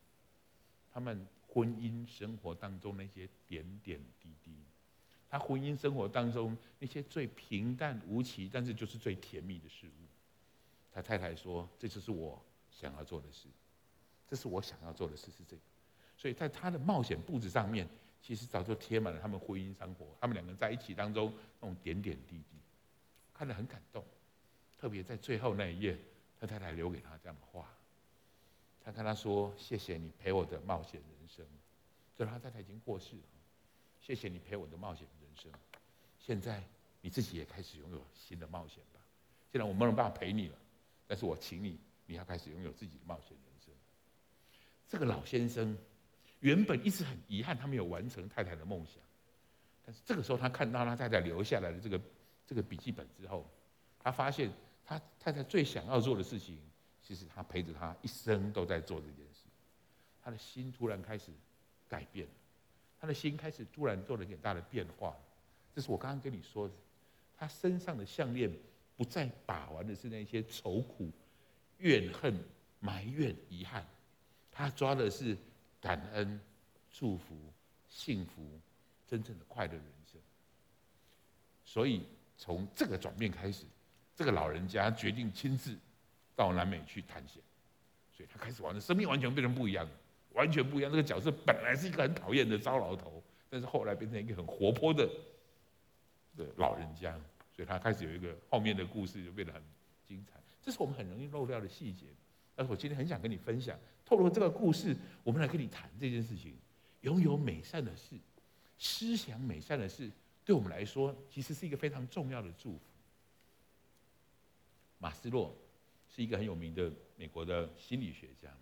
[0.92, 4.52] 他们婚姻生活当中那些点点滴滴，
[5.28, 10.06] 他婚姻生活当中那些最平淡无奇，但是就是最甜蜜的事物。
[10.92, 12.40] 他太太说：“这就是我
[12.70, 13.46] 想要做的事，
[14.28, 15.62] 这是我想要做的事是这个。”
[16.16, 17.88] 所以在他的冒险簿子上面，
[18.20, 22.56] 其实早就贴满了他们婚姻生活，他们两个在一起当中那种点点滴滴，
[23.32, 24.04] 看得很感动。
[24.80, 25.98] 特别在最后那一页，
[26.40, 27.68] 他太太留给他这样的话，
[28.82, 31.44] 他跟他说：“谢谢你陪我的冒险人生。”
[32.16, 33.22] 这他太太已经过世了，
[34.00, 35.52] 谢谢你陪我的冒险人生。
[36.18, 36.62] 现在
[37.02, 39.00] 你自己也开始拥有新的冒险吧。
[39.52, 40.54] 现在我没有办法陪你了。
[41.06, 43.74] 但是我请你，你要开始拥有自己的冒险人生。
[44.88, 45.76] 这个老先生
[46.40, 48.94] 原本一直很遗憾，他没有完成太太的梦想。
[49.84, 52.00] 但是这个时候，他看到他太太留下来的这个
[52.46, 53.44] 这个笔记本之后，
[53.98, 54.50] 他发现
[54.90, 56.58] 他太太最想要做的事情，
[57.00, 59.44] 其实他陪着他一生都在做这件事。
[60.20, 61.30] 他的心突然开始
[61.88, 62.26] 改变，
[62.98, 65.16] 他的心开始突然做了很大的变化。
[65.72, 66.74] 这是我刚刚跟你说的，
[67.38, 68.52] 他身上的项链。
[68.96, 71.10] 不再把玩的是那些愁苦、
[71.78, 72.38] 怨恨、
[72.80, 73.82] 埋怨、遗憾，
[74.52, 75.34] 他抓的是
[75.80, 76.38] 感恩、
[76.90, 77.34] 祝福、
[77.88, 78.60] 幸福、
[79.06, 80.20] 真正的快乐人生。
[81.64, 82.04] 所以
[82.36, 83.64] 从这个转变开始，
[84.20, 85.74] 这个老人家决定亲自
[86.36, 87.42] 到南美去探险，
[88.14, 89.88] 所以他开始玩的生命完全变成不一样，
[90.34, 90.92] 完全不一样。
[90.92, 95.08] 这个角色本来是一个很讨厌的糟老头，但是后来变成一个很活泼的
[96.36, 97.18] 的老人家，
[97.50, 99.62] 所以他开始有一个后面的故事就变得很
[100.04, 100.38] 精彩。
[100.60, 102.04] 这是我们很容易漏掉的细节，
[102.54, 106.54] 但是我今天很想跟你分享，透过这个故事，我们来跟你谈这件事情。
[107.00, 108.16] 拥有美善的事，
[108.76, 110.10] 思想美善的事，
[110.44, 112.80] 对我们来说，其实是一个非常重要的祝福。
[115.00, 115.56] 马斯洛
[116.14, 118.54] 是一个很有名的美国的心理学家，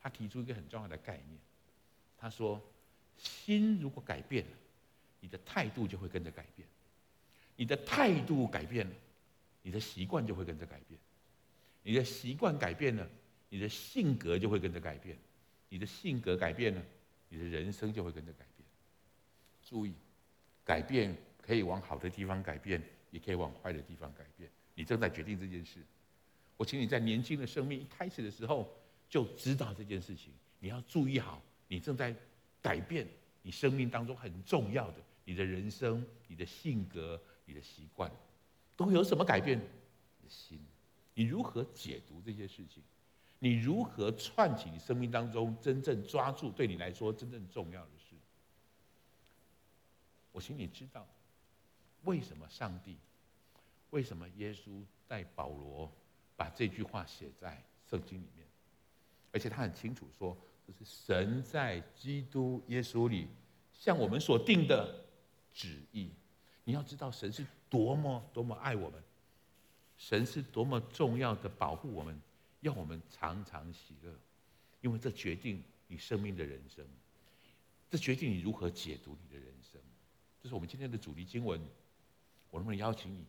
[0.00, 1.38] 他提出一个很重要的概念。
[2.16, 2.60] 他说
[3.18, 4.56] ：“心如果改变了，
[5.20, 6.66] 你的态度就会跟着改变；
[7.56, 8.92] 你的态度改变了，
[9.62, 10.98] 你的习惯就会跟着改变；
[11.82, 13.06] 你的习惯改变了，
[13.50, 15.14] 你的性格就会跟着改变；
[15.68, 16.82] 你的性格改变了，
[17.28, 18.66] 你的人生就会跟着改变。
[19.62, 19.92] 注意，
[20.64, 25.80] 改变可以往好的地方改变，也可以往坏的地方改变。”你正在决定这件事，
[26.56, 28.72] 我请你在年轻的生命一开始的时候
[29.08, 30.32] 就知道这件事情。
[30.58, 32.14] 你要注意好，你正在
[32.60, 33.06] 改变
[33.42, 38.10] 你生命当中很重要的，你的人生、你的性格、你的习惯，
[38.76, 39.58] 都有什么改变？
[39.58, 40.58] 你的心，
[41.14, 42.82] 你如何解读这些事情？
[43.38, 48.14] 你如何串起你生命当中真正抓住对你来说真正重要的事？
[50.30, 51.04] 我请你知道，
[52.04, 52.96] 为什么上帝？
[53.92, 55.90] 为什么耶稣带保罗
[56.34, 58.46] 把这句话写在圣经里面？
[59.30, 63.28] 而且他很清楚说，这是神在基督耶稣里
[63.72, 65.04] 向我们所定的
[65.52, 66.10] 旨意。
[66.64, 69.02] 你要知道，神是多么多么爱我们，
[69.98, 72.18] 神是多么重要的保护我们，
[72.60, 74.10] 要我们常常喜乐，
[74.80, 76.82] 因为这决定你生命的人生，
[77.90, 79.78] 这决定你如何解读你的人生。
[80.40, 81.60] 这是我们今天的主题经文。
[82.50, 83.24] 我能不能邀请你？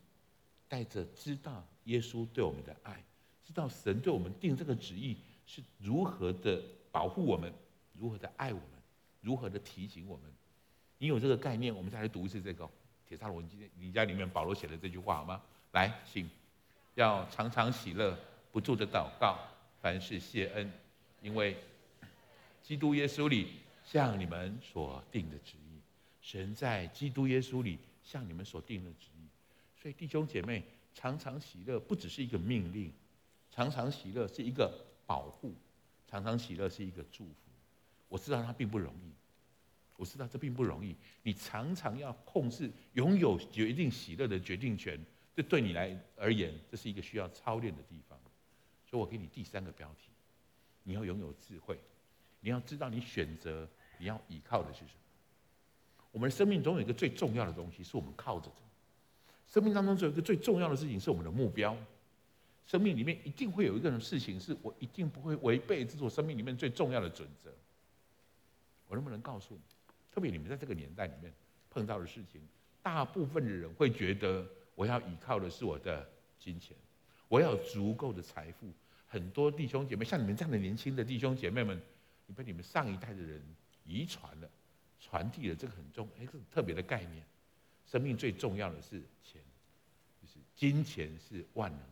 [0.68, 3.02] 带着知道耶稣对我们的爱，
[3.44, 7.52] 知道神对我们定这个旨意是如何的保护我们，
[7.92, 8.68] 如何的爱我们，
[9.20, 10.24] 如何的提醒我们。
[10.98, 12.64] 你有这个概念，我们再来读一次这个
[13.06, 13.42] 《铁砂罗
[13.78, 15.42] 你家》里面保罗写的这句话好吗？
[15.72, 16.28] 来，请
[16.94, 18.16] 要常常喜乐，
[18.50, 19.38] 不住的祷告，
[19.82, 20.72] 凡事谢恩，
[21.20, 21.56] 因为
[22.62, 23.48] 基督耶稣里
[23.84, 25.80] 向你们所定的旨意，
[26.22, 29.13] 神在基督耶稣里向你们所定的旨意。
[29.84, 32.90] 所以弟兄姐妹，常常喜乐不只是一个命令，
[33.50, 35.54] 常常喜乐是一个保护，
[36.06, 37.34] 常常喜乐是一个祝福。
[38.08, 39.12] 我知道它并不容易，
[39.98, 40.96] 我知道这并不容易。
[41.22, 44.98] 你常常要控制、拥有决定喜乐的决定权，
[45.34, 48.18] 这对你来而言，这是一个需要操练的地方。
[48.86, 50.08] 所以我给你第三个标题：
[50.82, 51.78] 你要拥有智慧，
[52.40, 53.68] 你要知道你选择
[53.98, 55.00] 你要依靠的是什么。
[56.10, 58.50] 我们的生命中有一个最重要的东西，是我们靠着。
[59.54, 61.76] 生命当中只有一个最重要的事情是我们的目标。
[62.66, 67.52] 生命里面一定会有一个人事情是我一定不会违背，这是我生命里面最重要的准则。
[68.88, 69.60] 我能不能告诉你？
[70.10, 71.32] 特别你们在这个年代里面
[71.70, 72.40] 碰到的事情，
[72.82, 76.04] 大部分的人会觉得我要依靠的是我的
[76.40, 76.76] 金钱，
[77.28, 78.66] 我要有足够的财富。
[79.06, 81.80] 很多弟兄姐妹，像你们这样的年轻的弟兄姐妹们，
[82.26, 83.40] 你被你们上一代的人
[83.84, 84.50] 遗传了、
[84.98, 87.24] 传递了这个很重、哎，这个特别的概念。
[87.86, 89.42] 生命最重要的是钱，
[90.54, 91.86] 金钱是万能的，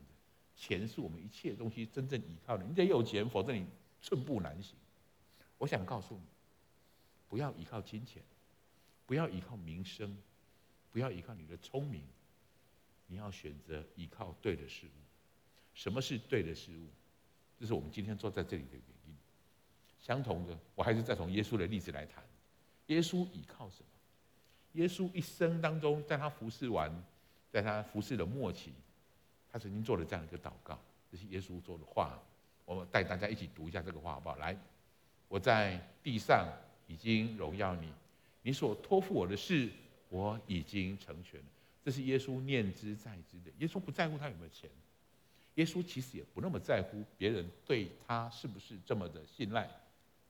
[0.56, 2.64] 钱是我们一切东西真正依靠的。
[2.64, 3.66] 你得有钱，否则你
[4.00, 4.76] 寸步难行。
[5.58, 6.22] 我想告诉你，
[7.28, 8.22] 不要依靠金钱，
[9.06, 10.16] 不要依靠名声，
[10.90, 12.02] 不要依靠你的聪明，
[13.06, 14.90] 你要选择依靠对的事物。
[15.74, 16.86] 什么是对的事物？
[17.58, 19.16] 这是我们今天坐在这里的原因。
[20.00, 22.24] 相同的，我还是再从耶稣的例子来谈。
[22.86, 23.88] 耶稣依靠什么？
[24.72, 26.90] 耶稣一生当中，在他服侍完，
[27.52, 28.72] 在他服侍的末期，
[29.52, 30.78] 他曾经做了这样一个祷告，
[31.10, 32.18] 这是耶稣做的话。
[32.64, 34.36] 我们带大家一起读一下这个话，好不好？
[34.36, 34.56] 来，
[35.28, 36.48] 我在地上
[36.86, 37.92] 已经荣耀你，
[38.42, 39.68] 你所托付我的事，
[40.08, 41.46] 我已经成全了。
[41.84, 43.50] 这是耶稣念之在之的。
[43.58, 44.70] 耶稣不在乎他有没有钱，
[45.56, 49.68] 耶稣其实也不那么在乎别人对他是不是这么的信赖。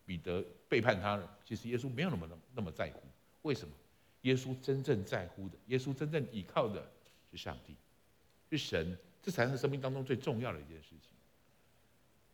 [0.04, 3.00] 彼得背叛他了，其实耶稣没有那么那么在乎。
[3.42, 3.72] 为什么？
[4.22, 6.90] 耶稣真正在乎的，耶稣真正依靠的
[7.32, 7.74] 是上帝，
[8.50, 11.10] 是神，这才是生命当中最重要的一件事情。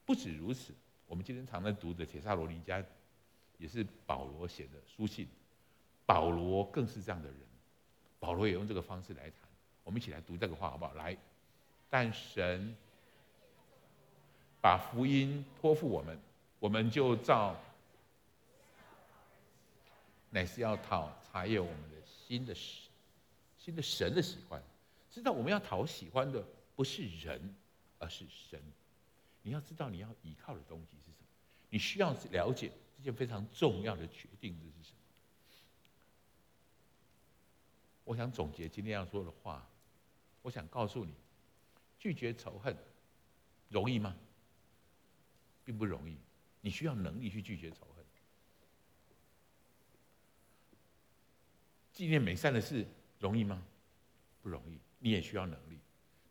[0.04, 0.74] 不止如此，
[1.06, 2.82] 我们今天常在读的《铁萨罗尼迦》，
[3.58, 5.26] 也是保罗写的书信，
[6.04, 7.38] 保罗更是这样的人，
[8.18, 9.48] 保罗也用这个方式来谈。
[9.84, 10.92] 我们一起来读这个话好不好？
[10.94, 11.16] 来，
[11.88, 12.76] 但神
[14.60, 16.18] 把福音托付我们，
[16.58, 17.56] 我们就照。
[20.30, 22.90] 乃是要讨查验我们的心的神，
[23.56, 24.62] 心的神的喜欢，
[25.10, 26.46] 知道我们要讨喜欢的，
[26.76, 27.54] 不是人，
[27.98, 28.60] 而是神。
[29.42, 31.26] 你要知道你要依靠的东西是什么，
[31.70, 34.98] 你需要了解这件非常重要的决定这是什么。
[38.04, 39.66] 我想总结今天要说的话，
[40.42, 41.14] 我想告诉你，
[41.98, 42.76] 拒绝仇恨
[43.68, 44.16] 容易吗？
[45.64, 46.16] 并不容易，
[46.60, 48.04] 你需要能力去拒绝仇恨。
[51.92, 52.86] 纪念美善的事
[53.18, 53.62] 容易吗？
[54.40, 55.78] 不容易，你也需要能力。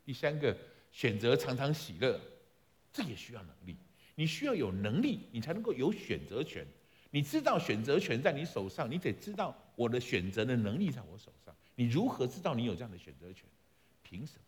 [0.03, 0.55] 第三个，
[0.91, 2.19] 选择常常喜乐，
[2.91, 3.77] 这也需要能力。
[4.15, 6.65] 你需要有能力，你才能够有选择权。
[7.11, 11.55] 你知道选择权在你手上，你得知道我的选择的能力在我手上。
[11.75, 13.45] 你如何知道你有这样的选择权？
[14.03, 14.41] 凭什么？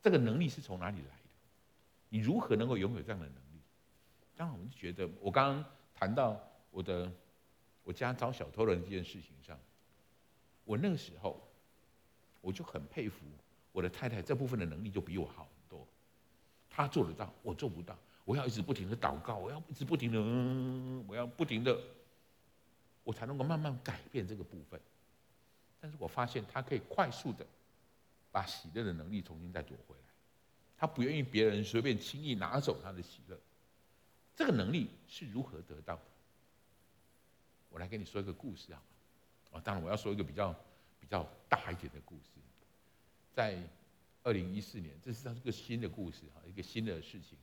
[0.00, 1.30] 这个能力是从哪里来的？
[2.08, 3.60] 你如何能够拥有这样的能力？
[4.36, 6.40] 当然，我们觉得，我刚刚谈到
[6.70, 7.12] 我的
[7.84, 9.58] 我家遭小偷的这件事情上。
[10.64, 11.46] 我那个时候，
[12.40, 13.18] 我就很佩服
[13.72, 15.86] 我的太太，这部分的能力就比我好很多。
[16.70, 17.96] 她做得到，我做不到。
[18.24, 20.20] 我要一直不停的祷告，我要一直不停的，
[21.08, 21.76] 我要不停的，
[23.02, 24.80] 我才能够慢慢改变这个部分。
[25.80, 27.44] 但是我发现她可以快速的
[28.30, 30.02] 把喜乐的能力重新再夺回来。
[30.78, 33.36] 她不愿意别人随便轻易拿走她的喜乐。
[34.36, 36.02] 这个能力是如何得到的？
[37.70, 38.82] 我来跟你说一个故事啊。
[39.50, 40.54] 啊，当然我要说一个比较
[41.00, 42.22] 比较大一点的故事，
[43.32, 43.58] 在
[44.22, 47.36] 二零一四年，这是它是个新的故事哈，一个新的事情，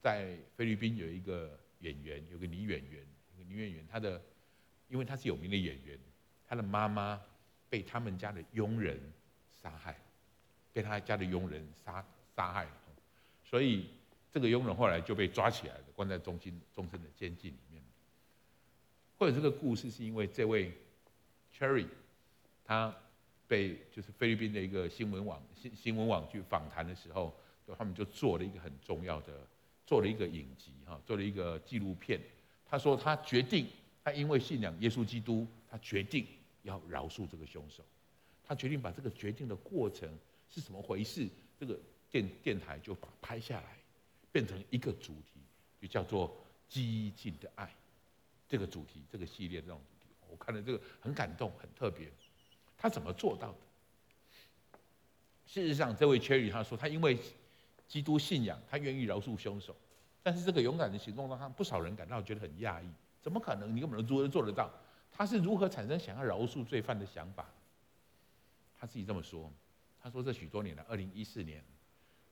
[0.00, 3.04] 在菲律宾有一个演员，有个女演员，
[3.34, 4.22] 一个女演员，她的
[4.88, 5.98] 因为她是有名的演员，
[6.46, 7.20] 她的妈妈
[7.68, 8.98] 被他们家的佣人
[9.50, 9.96] 杀害，
[10.72, 12.04] 被他家的佣人杀
[12.34, 12.66] 杀害，
[13.44, 13.90] 所以
[14.32, 17.82] 这个佣人后来就被抓起来了，关在中心终身的监禁里面。
[19.18, 20.72] 或者这个故事是因为这位。
[21.58, 21.86] Cherry，
[22.66, 22.94] 他
[23.48, 27.34] 被就是菲律宾的一个新闻网新新闻网去访谈的时候，
[27.76, 29.32] 他们就做了一个很重要的，
[29.86, 32.20] 做了一个影集哈，做了一个纪录片。
[32.68, 33.66] 他说他决定，
[34.02, 36.26] 他因为信仰耶稣基督，他决定
[36.62, 37.84] 要饶恕这个凶手。
[38.44, 40.08] 他决定把这个决定的过程
[40.48, 41.28] 是怎么回事，
[41.58, 41.78] 这个
[42.10, 43.76] 电电台就把拍下来，
[44.32, 45.40] 变成一个主题，
[45.80, 46.36] 就叫做
[46.68, 47.72] 激进的爱。
[48.48, 50.14] 这个主题，这个系列这种主题。
[50.30, 52.08] 我看了这个很感动，很特别。
[52.86, 53.58] 他怎么做到的？
[55.44, 57.18] 事实上，这位 Cherry 他说，他因为
[57.88, 59.74] 基督信仰，他愿意饶恕凶手。
[60.22, 62.86] 但是这个勇敢的行动让他不少人感到觉得很讶异。
[63.20, 63.74] 怎么可能？
[63.74, 64.70] 你根本都做得到？
[65.10, 67.44] 他是如何产生想要饶恕罪犯的想法？
[68.78, 69.50] 他自己这么说。
[70.00, 71.60] 他说，这许多年来，二零一四年，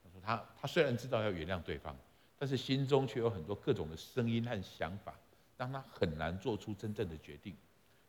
[0.05, 1.93] 他说他他虽然知道要原谅对方，
[2.39, 5.13] 但是心中却有很多各种的声音和想法，
[5.57, 7.53] 让他很难做出真正的决定。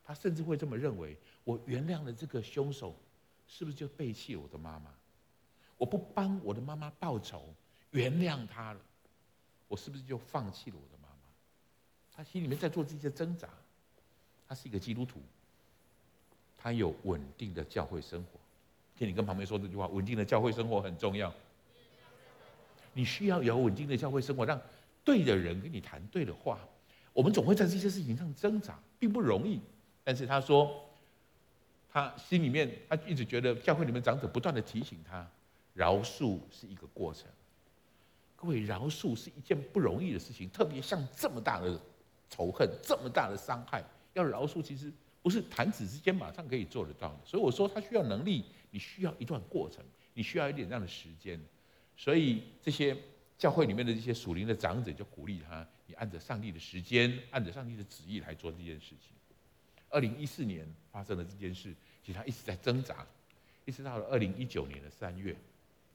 [0.05, 1.17] 他甚至会这么认为：
[1.47, 2.93] 我原谅了这个凶手，
[3.47, 4.91] 是不是就背弃了我的妈妈？
[5.77, 7.45] 我不帮我的妈妈报仇，
[7.91, 8.79] 原谅他了，
[9.69, 11.15] 我是不是就放弃了我的妈妈？
[12.13, 13.47] 他心里面在做这些挣扎。
[14.45, 15.21] 他是一个基督徒，
[16.57, 18.39] 他有稳定的教会生活。
[18.97, 21.33] 听你跟旁边说这句话：稳定的教会生活很重要。
[22.91, 24.59] 你需要有稳定的教会生活，让
[25.05, 26.59] 对的人跟你谈对的话。
[27.13, 29.61] 我们总会在这些事情上挣扎，并不容易。
[30.03, 30.83] 但是他说，
[31.97, 35.27] 他心里面他一直觉得教会里面长者不断的提醒他，
[35.73, 37.25] 饶恕是一个过程。
[38.35, 41.81] 各位，饶恕是一件不容易的事情，特别像这么大的
[42.29, 43.83] 仇恨、这么大的伤害，
[44.13, 44.93] 要饶恕其实
[45.23, 47.19] 不是弹指之间马上可以做得到的。
[47.25, 49.83] 所以我说，他需要能力，你需要一段过程，
[50.13, 51.43] 你需要一点这样的时间。
[51.95, 52.95] 所以这些
[53.39, 59.17] 教会里面的这些属灵的长者就鼓励他，你按着上帝的时间，按着上帝的旨意来做这件事情。
[59.89, 61.73] 二零一四年发生了这件事，
[62.07, 63.05] 其实他一直在挣扎，
[63.65, 65.35] 一直到了二零一九年的三月，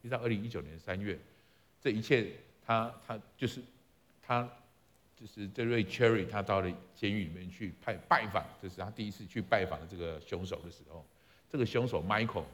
[0.03, 1.19] 一直到二零一九年三月，
[1.81, 2.33] 这一切
[2.67, 3.63] 他他就是
[4.23, 4.47] 他
[5.19, 11.03] 就是这位 Cherry，他到了监狱里面去拜拜访，这是他第一次去拜访这个凶手的时候，
[11.51, 12.45] 这个凶手 Michael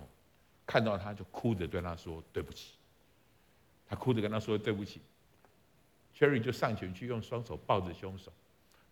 [0.65, 2.75] 看到他就哭着对他说对不起，
[3.89, 5.01] 他哭着跟他说对不起
[6.17, 8.33] ，Cherry 就上前去用双手抱着凶手，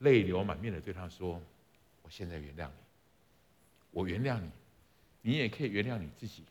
[0.01, 1.41] 泪流满面的对他说。
[2.03, 2.86] 我现在原谅你，
[3.97, 4.51] 我原谅你，
[5.23, 6.45] 你也可以原谅你自己，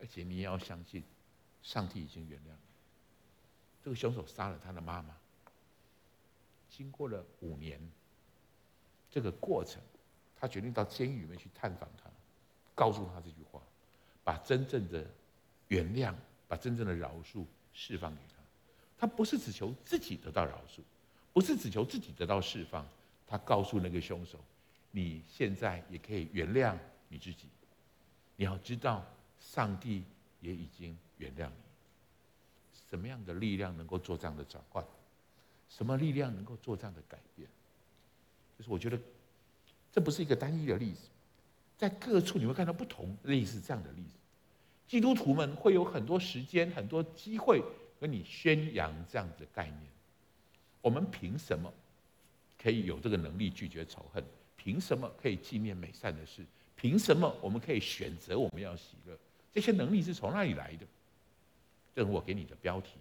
[0.00, 1.04] 而且你也要相信，
[1.62, 2.72] 上帝已经原谅你。
[3.84, 5.14] 这个凶手杀了他的妈妈，
[6.70, 7.78] 经过了五年，
[9.10, 9.78] 这个过程，
[10.34, 12.08] 他决定到监狱里面去探访他，
[12.74, 13.60] 告诉他这句话，
[14.24, 15.04] 把真正的
[15.68, 16.14] 原谅，
[16.48, 18.36] 把真正的饶恕释放给他。
[18.96, 20.80] 他不是只求自己得到饶恕，
[21.34, 22.88] 不是只求自己得到释放，
[23.26, 24.42] 他告诉那个凶手。
[24.90, 26.76] 你现在也可以原谅
[27.08, 27.48] 你自己，
[28.36, 29.06] 你要知道，
[29.38, 30.04] 上帝
[30.40, 31.54] 也已经原谅你。
[32.90, 34.84] 什么样的力量能够做这样的转换？
[35.68, 37.48] 什么力量能够做这样的改变？
[38.58, 38.98] 就是我觉得
[39.92, 41.08] 这不是一个单一的例子，
[41.78, 44.14] 在各处你会看到不同类似这样的例子。
[44.88, 47.62] 基督徒们会有很多时间、很多机会
[48.00, 49.82] 跟你宣扬这样的概念。
[50.80, 51.72] 我们凭什么
[52.60, 54.24] 可以有这个能力拒绝仇恨？
[54.62, 56.44] 凭什么可以纪念美善的事？
[56.76, 59.16] 凭什么我们可以选择我们要喜乐？
[59.50, 60.86] 这些能力是从哪里来的？
[61.94, 62.98] 这是我给你的标题。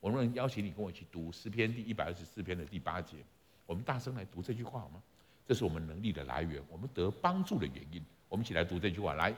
[0.00, 3.18] 我们邀请你跟我一起读诗篇第一百二十四篇的第八节？
[3.66, 5.02] 我们大声来读这句话好吗？
[5.46, 8.02] 这是我们能力的来源，我们得帮助的原因。
[8.30, 9.12] 我们一起来读这句话。
[9.12, 9.34] 来，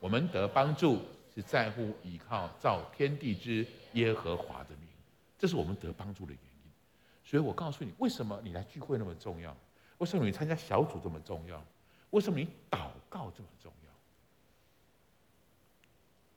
[0.00, 1.00] 我们得帮助
[1.32, 4.88] 是在乎倚靠造天地之耶和华的名。
[5.38, 6.70] 这是我们得帮助的原因。
[7.24, 9.56] 所以我告诉你，为什么你来聚会那么重要？
[10.04, 11.64] 为什么你参加小组这么重要？
[12.10, 13.90] 为什么你祷告这么重要？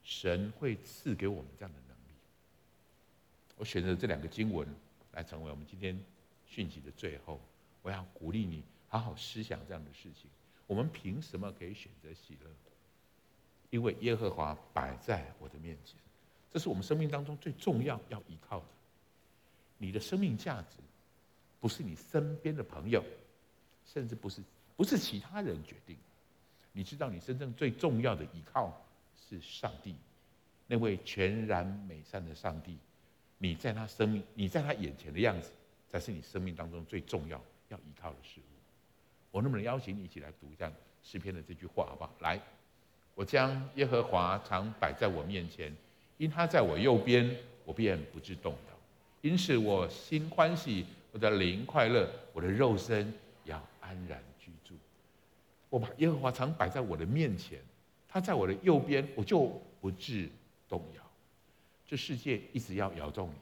[0.05, 2.15] 神会赐给我们这样的能力。
[3.57, 4.65] 我选择这两个经文
[5.11, 6.01] 来成为我们今天
[6.45, 7.41] 讯息的最后。
[7.81, 10.31] 我要鼓励你好好思想这样的事情。
[10.65, 12.49] 我们凭什么可以选择喜乐？
[13.69, 15.97] 因为耶和华摆在我的面前，
[16.53, 18.65] 这是我们生命当中最重要要依靠的。
[19.77, 20.77] 你的生命价值
[21.59, 23.03] 不是你身边的朋友，
[23.93, 24.41] 甚至不是
[24.75, 25.95] 不是其他人决定。
[26.73, 28.71] 你知道，你真正最重要的依靠
[29.17, 29.95] 是上帝，
[30.67, 32.77] 那位全然美善的上帝。
[33.39, 35.51] 你在他生命，你在他眼前的样子，
[35.89, 38.43] 才是你生命当中最重要要依靠的事物。
[39.31, 40.71] 我能不能邀请你一起来读一下
[41.03, 42.11] 诗篇的这句话，好不好？
[42.19, 42.39] 来。
[43.15, 45.75] 我将耶和华常摆在我面前，
[46.17, 47.35] 因他在我右边，
[47.65, 48.77] 我便不致动摇。
[49.21, 53.11] 因此我心欢喜，我的灵快乐，我的肉身
[53.87, 54.75] 安然居住。
[55.69, 57.59] 我把耶和华常摆在我的面前，
[58.07, 60.29] 他在我的右边，我就不致
[60.67, 61.01] 动摇。
[61.85, 63.35] 这世界一直要摇动你，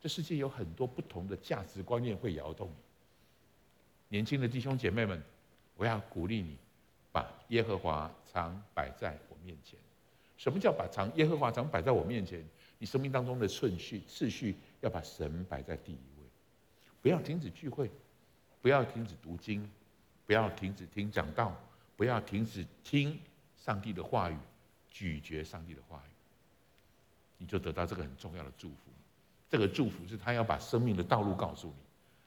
[0.00, 2.74] 这世界有很多不同的价值观念会摇动你。
[4.16, 5.22] 年轻的弟兄姐妹们，
[5.76, 6.56] 我要鼓励你。
[7.12, 9.76] 把耶和华常摆在我面前。
[10.36, 12.40] 什么叫把常耶和华常摆在我面前？
[12.78, 16.24] 你生命当中的顺序次序要把神摆在第一位，
[17.02, 17.90] 不要停止聚会，
[18.62, 19.68] 不要停止读经，
[20.26, 21.54] 不要停止听讲道，
[21.96, 23.18] 不要停止听
[23.56, 24.36] 上帝的话语，
[24.90, 26.12] 咀嚼上帝的话语，
[27.38, 28.76] 你就得到这个很重要的祝福。
[29.48, 31.74] 这个祝福是他要把生命的道路告诉你，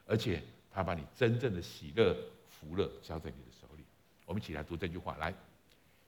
[0.05, 2.15] 而且他把你真正的喜乐
[2.49, 3.83] 福乐交在你的手里。
[4.25, 5.33] 我们一起来读这句话：来，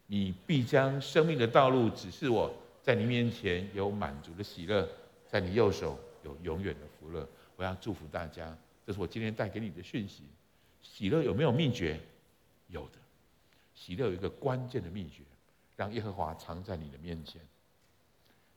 [0.08, 4.90] 你必将生命的道路指示我，在你面前有满足的喜乐，
[5.28, 7.28] 在你右手有永远的福乐。
[7.56, 10.24] 我要祝福大家，这是我今天带给你的讯息。
[10.82, 12.00] 喜乐有没有秘诀？
[12.68, 13.00] 有的。
[13.74, 15.24] 喜乐有一个关键的秘诀，
[15.76, 17.42] 让耶和华常在你的面前，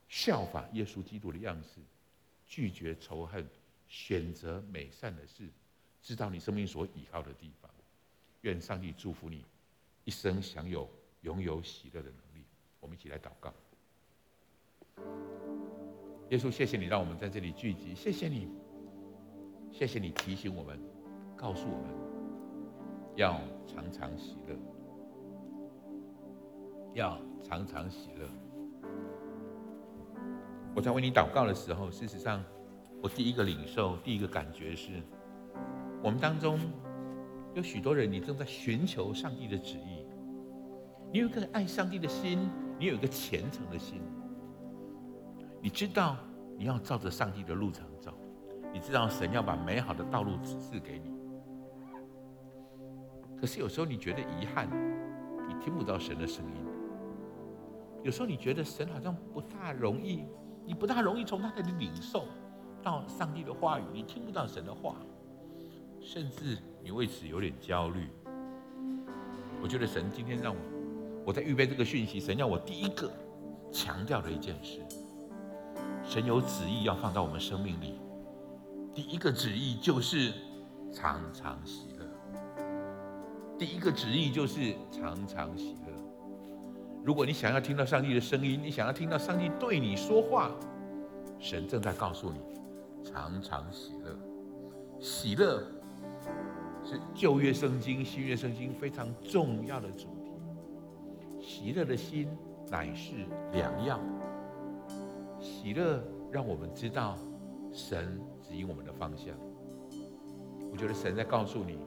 [0.07, 1.81] 效法耶稣基督的样式，
[2.47, 3.45] 拒绝仇恨，
[3.87, 5.49] 选择美善的事，
[6.01, 7.69] 知道你生命所倚靠的地方。
[8.41, 9.43] 愿上帝祝福你，
[10.05, 10.89] 一生享有
[11.21, 12.45] 拥有喜乐的能力。
[12.79, 13.53] 我们一起来祷告。
[16.29, 18.47] 耶稣，谢谢你让我们在这里聚集，谢谢你，
[19.71, 20.79] 谢谢你提醒我们，
[21.35, 21.87] 告诉我们
[23.15, 24.55] 要常常喜乐，
[26.93, 28.27] 要常常喜乐。
[30.75, 32.43] 我在为你祷告的时候，事实上，
[33.01, 35.01] 我第一个领受，第一个感觉是，
[36.03, 36.59] 我们当中。
[37.55, 40.05] 有许多人，你正在寻求上帝的旨意。
[41.11, 42.47] 你有一个爱上帝的心，
[42.77, 43.99] 你有一个虔诚的心。
[45.59, 46.15] 你知道
[46.55, 47.88] 你要照着上帝的路程，
[48.73, 51.11] 你知道神要把美好的道路指示给你。
[53.39, 54.67] 可是有时候你觉得遗憾，
[55.47, 56.65] 你听不到神的声音。
[58.03, 60.25] 有时候你觉得神好像不大容易，
[60.65, 62.25] 你不大容易从他那里领受
[62.83, 64.95] 到上帝的话语，你听不到神的话。
[66.01, 68.07] 甚至你为此有点焦虑。
[69.61, 70.59] 我觉得神今天让我，
[71.27, 73.11] 我在预备这个讯息，神要我第一个
[73.71, 74.79] 强调的一件事，
[76.03, 77.99] 神有旨意要放到我们生命里。
[78.99, 80.33] 第一个旨意就是
[80.91, 82.05] 常常喜乐。
[83.57, 85.93] 第一个旨意就是常常喜乐。
[87.01, 90.51] 如果你想要听到上帝的声音，你想要听到上帝对你说话，
[91.39, 92.41] 神正在告诉你，
[93.01, 94.19] 常常喜乐，
[94.99, 95.63] 喜乐。
[96.83, 101.39] 是旧约圣经、新约圣经非常重要的主题。
[101.41, 102.27] 喜乐的心
[102.69, 103.97] 乃是良药。
[105.39, 107.17] 喜乐让我们知道
[107.71, 108.19] 神
[108.49, 109.35] 指引我们的方向。
[110.71, 111.77] 我觉得神在告诉你，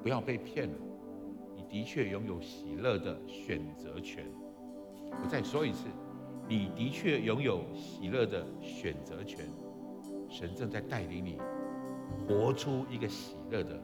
[0.00, 0.74] 不要被骗了。
[1.56, 4.24] 你的确拥有喜乐的选择权。
[5.10, 5.88] 我再说一次，
[6.48, 9.44] 你的确拥有喜乐的选择权。
[10.28, 11.40] 神正在带领你
[12.26, 13.82] 活出一个喜乐的、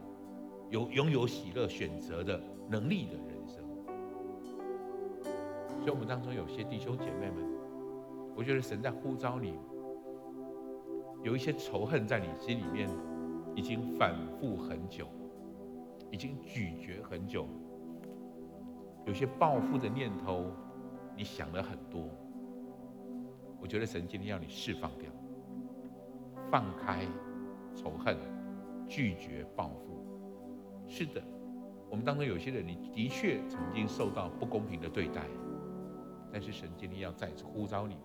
[0.71, 3.57] 有拥有喜乐选择的能力的人生。
[5.81, 7.45] 所以，我们当中有些弟兄姐妹们，
[8.37, 9.59] 我觉得神在呼召你，
[11.23, 12.89] 有一些仇恨在你心里面
[13.55, 15.07] 已经反复很久，
[16.11, 17.47] 已经咀嚼很久，
[19.05, 20.51] 有些报复的念头，
[21.17, 22.09] 你想了很多。
[23.61, 25.11] 我觉得神今天要你释放掉，
[26.51, 27.05] 放开
[27.75, 28.17] 仇恨，
[28.89, 30.07] 拒绝报复。
[30.87, 31.21] 是的，
[31.91, 35.27] 我们当中有些人，你的确曾经受到不公平的对待，
[36.33, 37.97] 但是神今天要再次呼召你，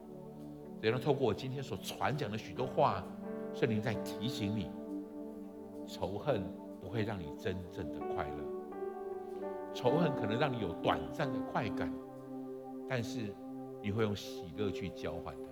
[0.84, 3.02] 只要透过我今天所传讲的许多话，
[3.54, 4.70] 圣灵在提醒你，
[5.88, 6.44] 仇恨
[6.82, 8.44] 不会让你真正的快乐，
[9.74, 11.90] 仇恨可能让你有短暂的快感，
[12.90, 13.34] 但是。
[13.86, 15.50] 你会用喜乐去交换它，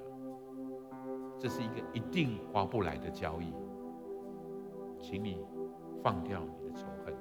[1.37, 3.53] 这是一个一定划不来的交易。
[5.01, 5.37] 请你
[6.01, 7.13] 放掉你的仇恨，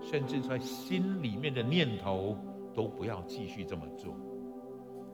[0.00, 2.36] 甚至在心里面的念头
[2.74, 4.12] 都不要继续这么做，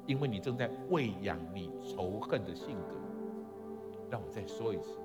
[0.09, 2.97] 因为你正在喂养你仇恨的性格。
[4.11, 4.99] 让我再说一次，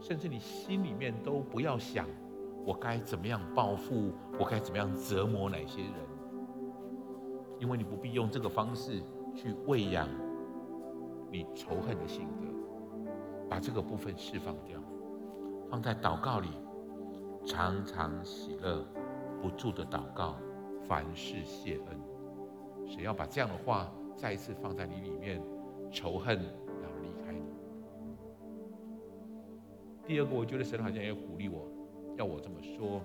[0.00, 2.06] 甚至你心里面都不要想
[2.64, 5.92] 我该怎么样报复，我该怎么样折磨哪些人。
[7.58, 9.02] 因为你不必用这个方式
[9.34, 10.08] 去喂养
[11.30, 12.46] 你仇恨的性格，
[13.46, 14.80] 把这个部分释放掉，
[15.68, 16.48] 放在祷告里，
[17.44, 18.82] 常常喜乐，
[19.42, 20.36] 不住的祷告，
[20.88, 22.00] 凡事谢恩。
[22.86, 25.40] 谁要把这样的话再一次放在你里面，
[25.90, 27.40] 仇恨要离开你。
[30.06, 31.66] 第二个，我觉得神好像也鼓励我，
[32.18, 33.00] 要我这么说。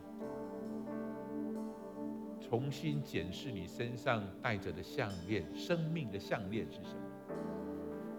[2.42, 7.02] 重新检视你身上戴着的项链，生命的项链是什么？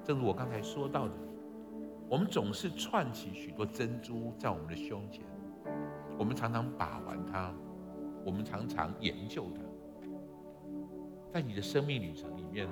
[0.02, 1.12] 正如我刚才说到的，
[2.08, 5.22] 我们总是串起许多珍珠在我们的胸前，
[6.18, 7.52] 我们常常把玩它，
[8.24, 9.60] 我们常常研究它。
[11.30, 12.66] 在你的生命旅程里面，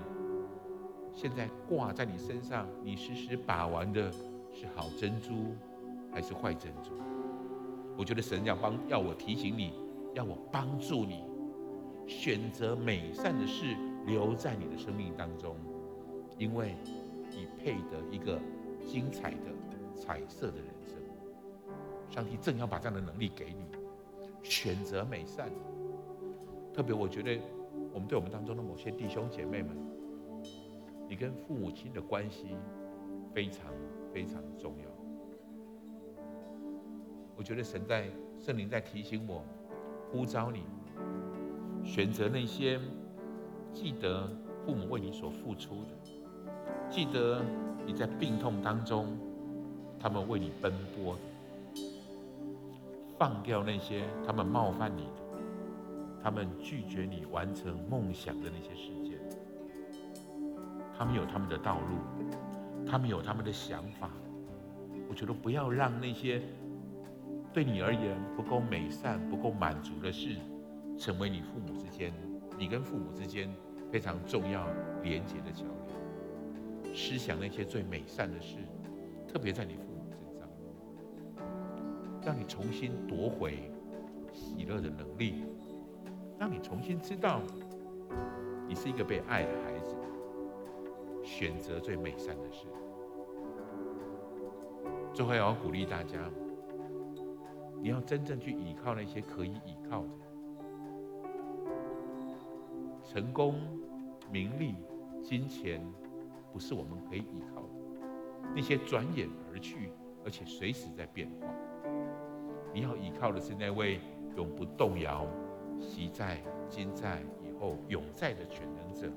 [1.15, 4.11] 现在挂在你身上，你时时把玩的
[4.53, 5.55] 是好珍珠
[6.13, 6.91] 还是坏珍珠？
[7.97, 9.73] 我觉得神要帮，要我提醒你，
[10.15, 11.25] 要我帮助你。
[12.07, 15.57] 选择美善的事留在你的生命当中，
[16.37, 16.75] 因为
[17.31, 18.39] 你配得一个
[18.87, 19.53] 精彩的
[19.95, 20.99] 彩色的人生。
[22.11, 23.65] 上帝正要把这样的能力给你，
[24.43, 25.49] 选择美善。
[26.75, 27.41] 特别我觉得，
[27.93, 29.75] 我们对我们当中的某些弟兄姐妹们，
[31.09, 32.57] 你跟父母亲的关系
[33.33, 33.73] 非常
[34.13, 34.85] 非常重要。
[37.37, 38.09] 我觉得神在
[38.41, 39.45] 圣灵在提醒我，
[40.11, 40.63] 呼召你。
[41.85, 42.81] 选择那些
[43.73, 44.27] 记得
[44.65, 45.91] 父母为你所付出的，
[46.89, 47.45] 记得
[47.85, 49.19] 你在病痛当中，
[50.01, 51.21] 他们为你奔波的，
[53.19, 55.21] 放掉那些他们冒犯你的，
[56.23, 59.14] 他们拒绝你完成梦想的那些事件。
[60.97, 61.99] 他们有他们的道路，
[62.87, 64.11] 他们有他们的想法。
[65.09, 66.41] 我觉得不要让那些
[67.53, 70.37] 对你而言不够美善、不够满足的事。
[70.97, 72.13] 成为你父母之间，
[72.57, 73.53] 你跟父母之间
[73.91, 74.65] 非常重要
[75.03, 76.95] 连结的桥梁。
[76.95, 78.59] 思想那些最美善的事，
[79.27, 80.49] 特别在你父母身上，
[82.25, 83.73] 让你重新夺回
[84.33, 85.43] 喜乐的能力，
[86.39, 87.41] 让你重新知道
[88.69, 89.74] 你是一个被爱的孩子，
[91.25, 92.67] 选择最美善的事。
[95.13, 96.31] 最后，要鼓励大家，
[97.81, 100.11] 你要真正去依靠那些可以依靠的。
[103.03, 103.55] 成功、
[104.31, 104.75] 名利、
[105.23, 105.81] 金钱，
[106.53, 107.69] 不是我们可以依靠的。
[108.55, 109.91] 那些转眼而去，
[110.25, 111.47] 而且随时在变化。
[112.73, 114.01] 你要依靠的是那位
[114.37, 115.27] 永不动摇、
[115.79, 119.09] 昔在、今在、以后永在的全能者。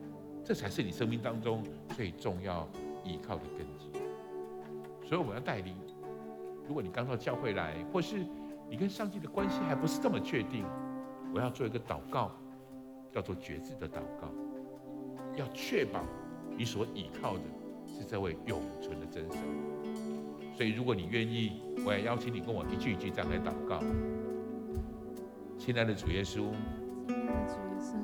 [0.47, 1.61] 这才是你生命当中
[1.93, 2.65] 最重要
[3.03, 3.91] 依靠的根基。
[5.05, 5.75] 所以我要带领，
[6.65, 8.25] 如果你刚到教会来，或是
[8.69, 10.63] 你跟上帝的关系还不是这么确定，
[11.33, 12.31] 我要做一个祷告。
[13.09, 14.29] 叫做决志的祷告，
[15.35, 16.01] 要确保
[16.55, 17.41] 你所依靠的
[17.87, 19.39] 是这位永存的真神。
[20.55, 23.79] 所以，如果你愿意，我也邀请你跟我一句一句这样来祷告。
[25.57, 26.43] 亲爱的主耶稣，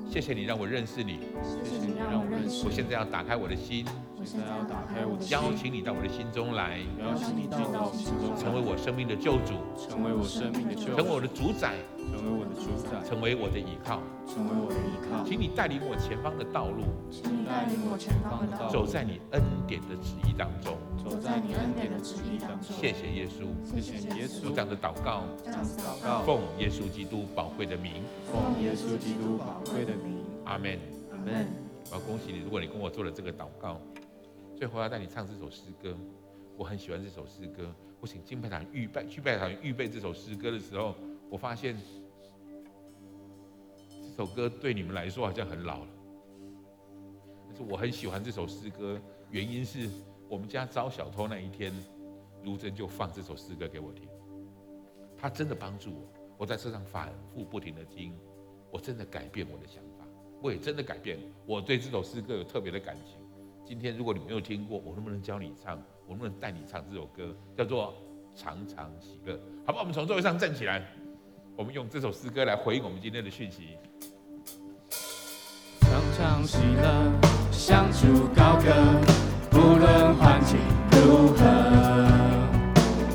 [0.10, 2.66] 谢谢你让我认识你，谢谢你让我认识。
[2.66, 3.86] 我现在要打开我的心。
[4.16, 15.26] 我现在要打开我的心，邀请你到我的心中来，邀请你进到我心中，成为我生命的救主，成为我生命的救主，成为我的主宰，成为我的主宰，成为我的依靠，成为我的依靠。
[15.26, 22.70] 请你带领我前方的道路，请你带领我前方的道路，走在你恩典的旨意当中，走在你恩典的旨意当中。
[22.70, 24.46] 谢谢耶稣，谢谢耶稣。
[24.46, 30.78] 我这样的祷告，这样子祷告，奉耶稣基督宝贵的名，奉耶稣基督宝贵的名，阿门，
[31.12, 31.48] 阿门。
[31.90, 33.82] 我要恭喜你，如果你跟我做了这个祷告，
[34.56, 35.98] 最后要带你唱这首诗歌。
[36.56, 37.74] 我很喜欢这首诗歌。
[38.00, 40.94] 我请敬拜团预备，去拜团预备这首诗歌的时候，
[41.30, 41.84] 我发现这
[44.16, 45.88] 首歌对你们来说好像很老了。
[47.48, 49.00] 但是我很喜欢这首诗歌，
[49.32, 49.90] 原因是
[50.30, 51.74] 我们家遭小偷那一天，
[52.44, 54.08] 卢真就放这首诗歌给我听。
[55.18, 56.08] 他真的帮助我，
[56.38, 58.14] 我在车上反复不停的听，
[58.72, 60.06] 我真的改变我的想法。
[60.42, 63.18] 我也真的改变，我对这首诗歌有特别的感情。
[63.66, 65.82] 今天如果你没有听过，我能不能教你唱？
[66.06, 67.34] 我能不能带你唱这首歌？
[67.56, 67.94] 叫做
[68.40, 69.36] 《常常喜乐》，
[69.66, 69.80] 好不好？
[69.80, 70.86] 我们从座位上站起来，
[71.56, 73.78] 我们用这首诗歌来回应我们今天的讯息。
[75.82, 77.12] 常常喜乐，
[77.52, 78.74] 向主高歌，
[79.52, 80.58] 不论环境
[80.92, 81.44] 如何，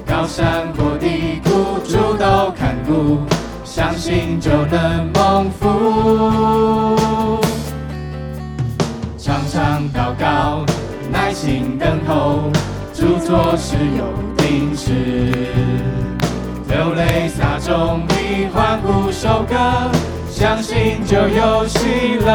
[0.07, 3.18] 高山或低谷，主都看顾，
[3.64, 6.97] 相信就能蒙福。
[9.51, 10.64] 常祷告，
[11.11, 12.53] 耐心等候，
[12.95, 14.05] 主做事有
[14.36, 14.93] 定时，
[16.68, 18.07] 流泪撒种
[18.47, 19.57] 欢呼收割，
[20.30, 21.78] 相信就有喜
[22.24, 22.28] 乐。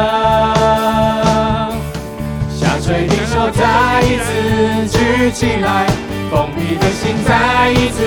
[2.50, 5.86] 下垂的手再一次举起来，
[6.30, 8.04] 封闭的心再一次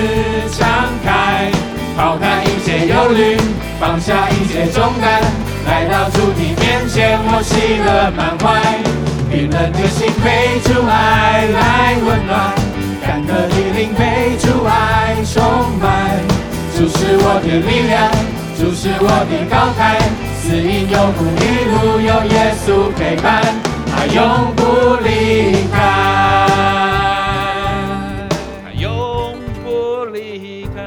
[0.52, 0.68] 敞
[1.04, 1.50] 开，
[1.96, 3.36] 抛开一切忧虑，
[3.80, 5.20] 放下一切重担，
[5.66, 8.46] 来到主的面前，我喜乐满怀。
[9.30, 12.54] 冰冷的心被主爱来温暖，
[13.06, 15.42] 干渴的灵被主爱充
[15.80, 16.27] 满。
[16.78, 18.08] 主是我的力量，
[18.56, 19.98] 主是我的高台，
[20.38, 23.42] 死荫永不一路有耶稣陪伴，
[23.90, 26.46] 他永不离开，
[28.62, 30.78] 他永不离开。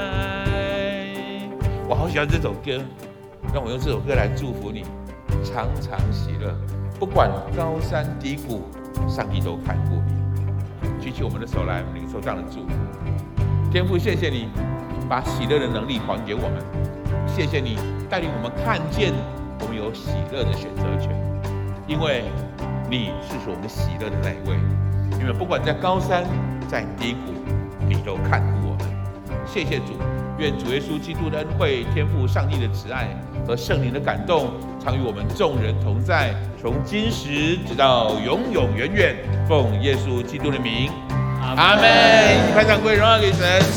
[1.90, 2.82] 我好喜欢这首歌，
[3.54, 4.86] 让我用这首歌来祝福你，
[5.44, 6.56] 常常喜乐。
[7.02, 8.62] 不管高山低谷，
[9.10, 10.14] 上帝都看顾你。
[11.04, 12.70] 举起我们的手来，领受这样的祝福。
[13.70, 14.48] 天父，谢谢你
[15.10, 16.62] 把喜乐的能力还给我们。
[17.28, 17.78] 谢谢你
[18.10, 19.14] 带领我们看见
[19.60, 21.12] 我们有喜乐的选择权，
[21.88, 22.24] 因为
[22.90, 24.58] 你是我们喜乐的那一位。
[25.20, 26.24] 因为不管在高山
[26.68, 27.32] 在低谷，
[27.88, 28.88] 你都看顾我们。
[29.46, 29.94] 谢谢主，
[30.38, 33.10] 愿主耶稣基督的恩惠、天赋上帝的慈爱
[33.46, 36.34] 和圣灵的感动，常与我们众人同在。
[36.60, 39.16] 从今时直到永永远远，
[39.48, 40.90] 奉耶稣基督的名，
[41.40, 41.84] 阿门。
[42.56, 43.62] 拍掌归荣耀给神。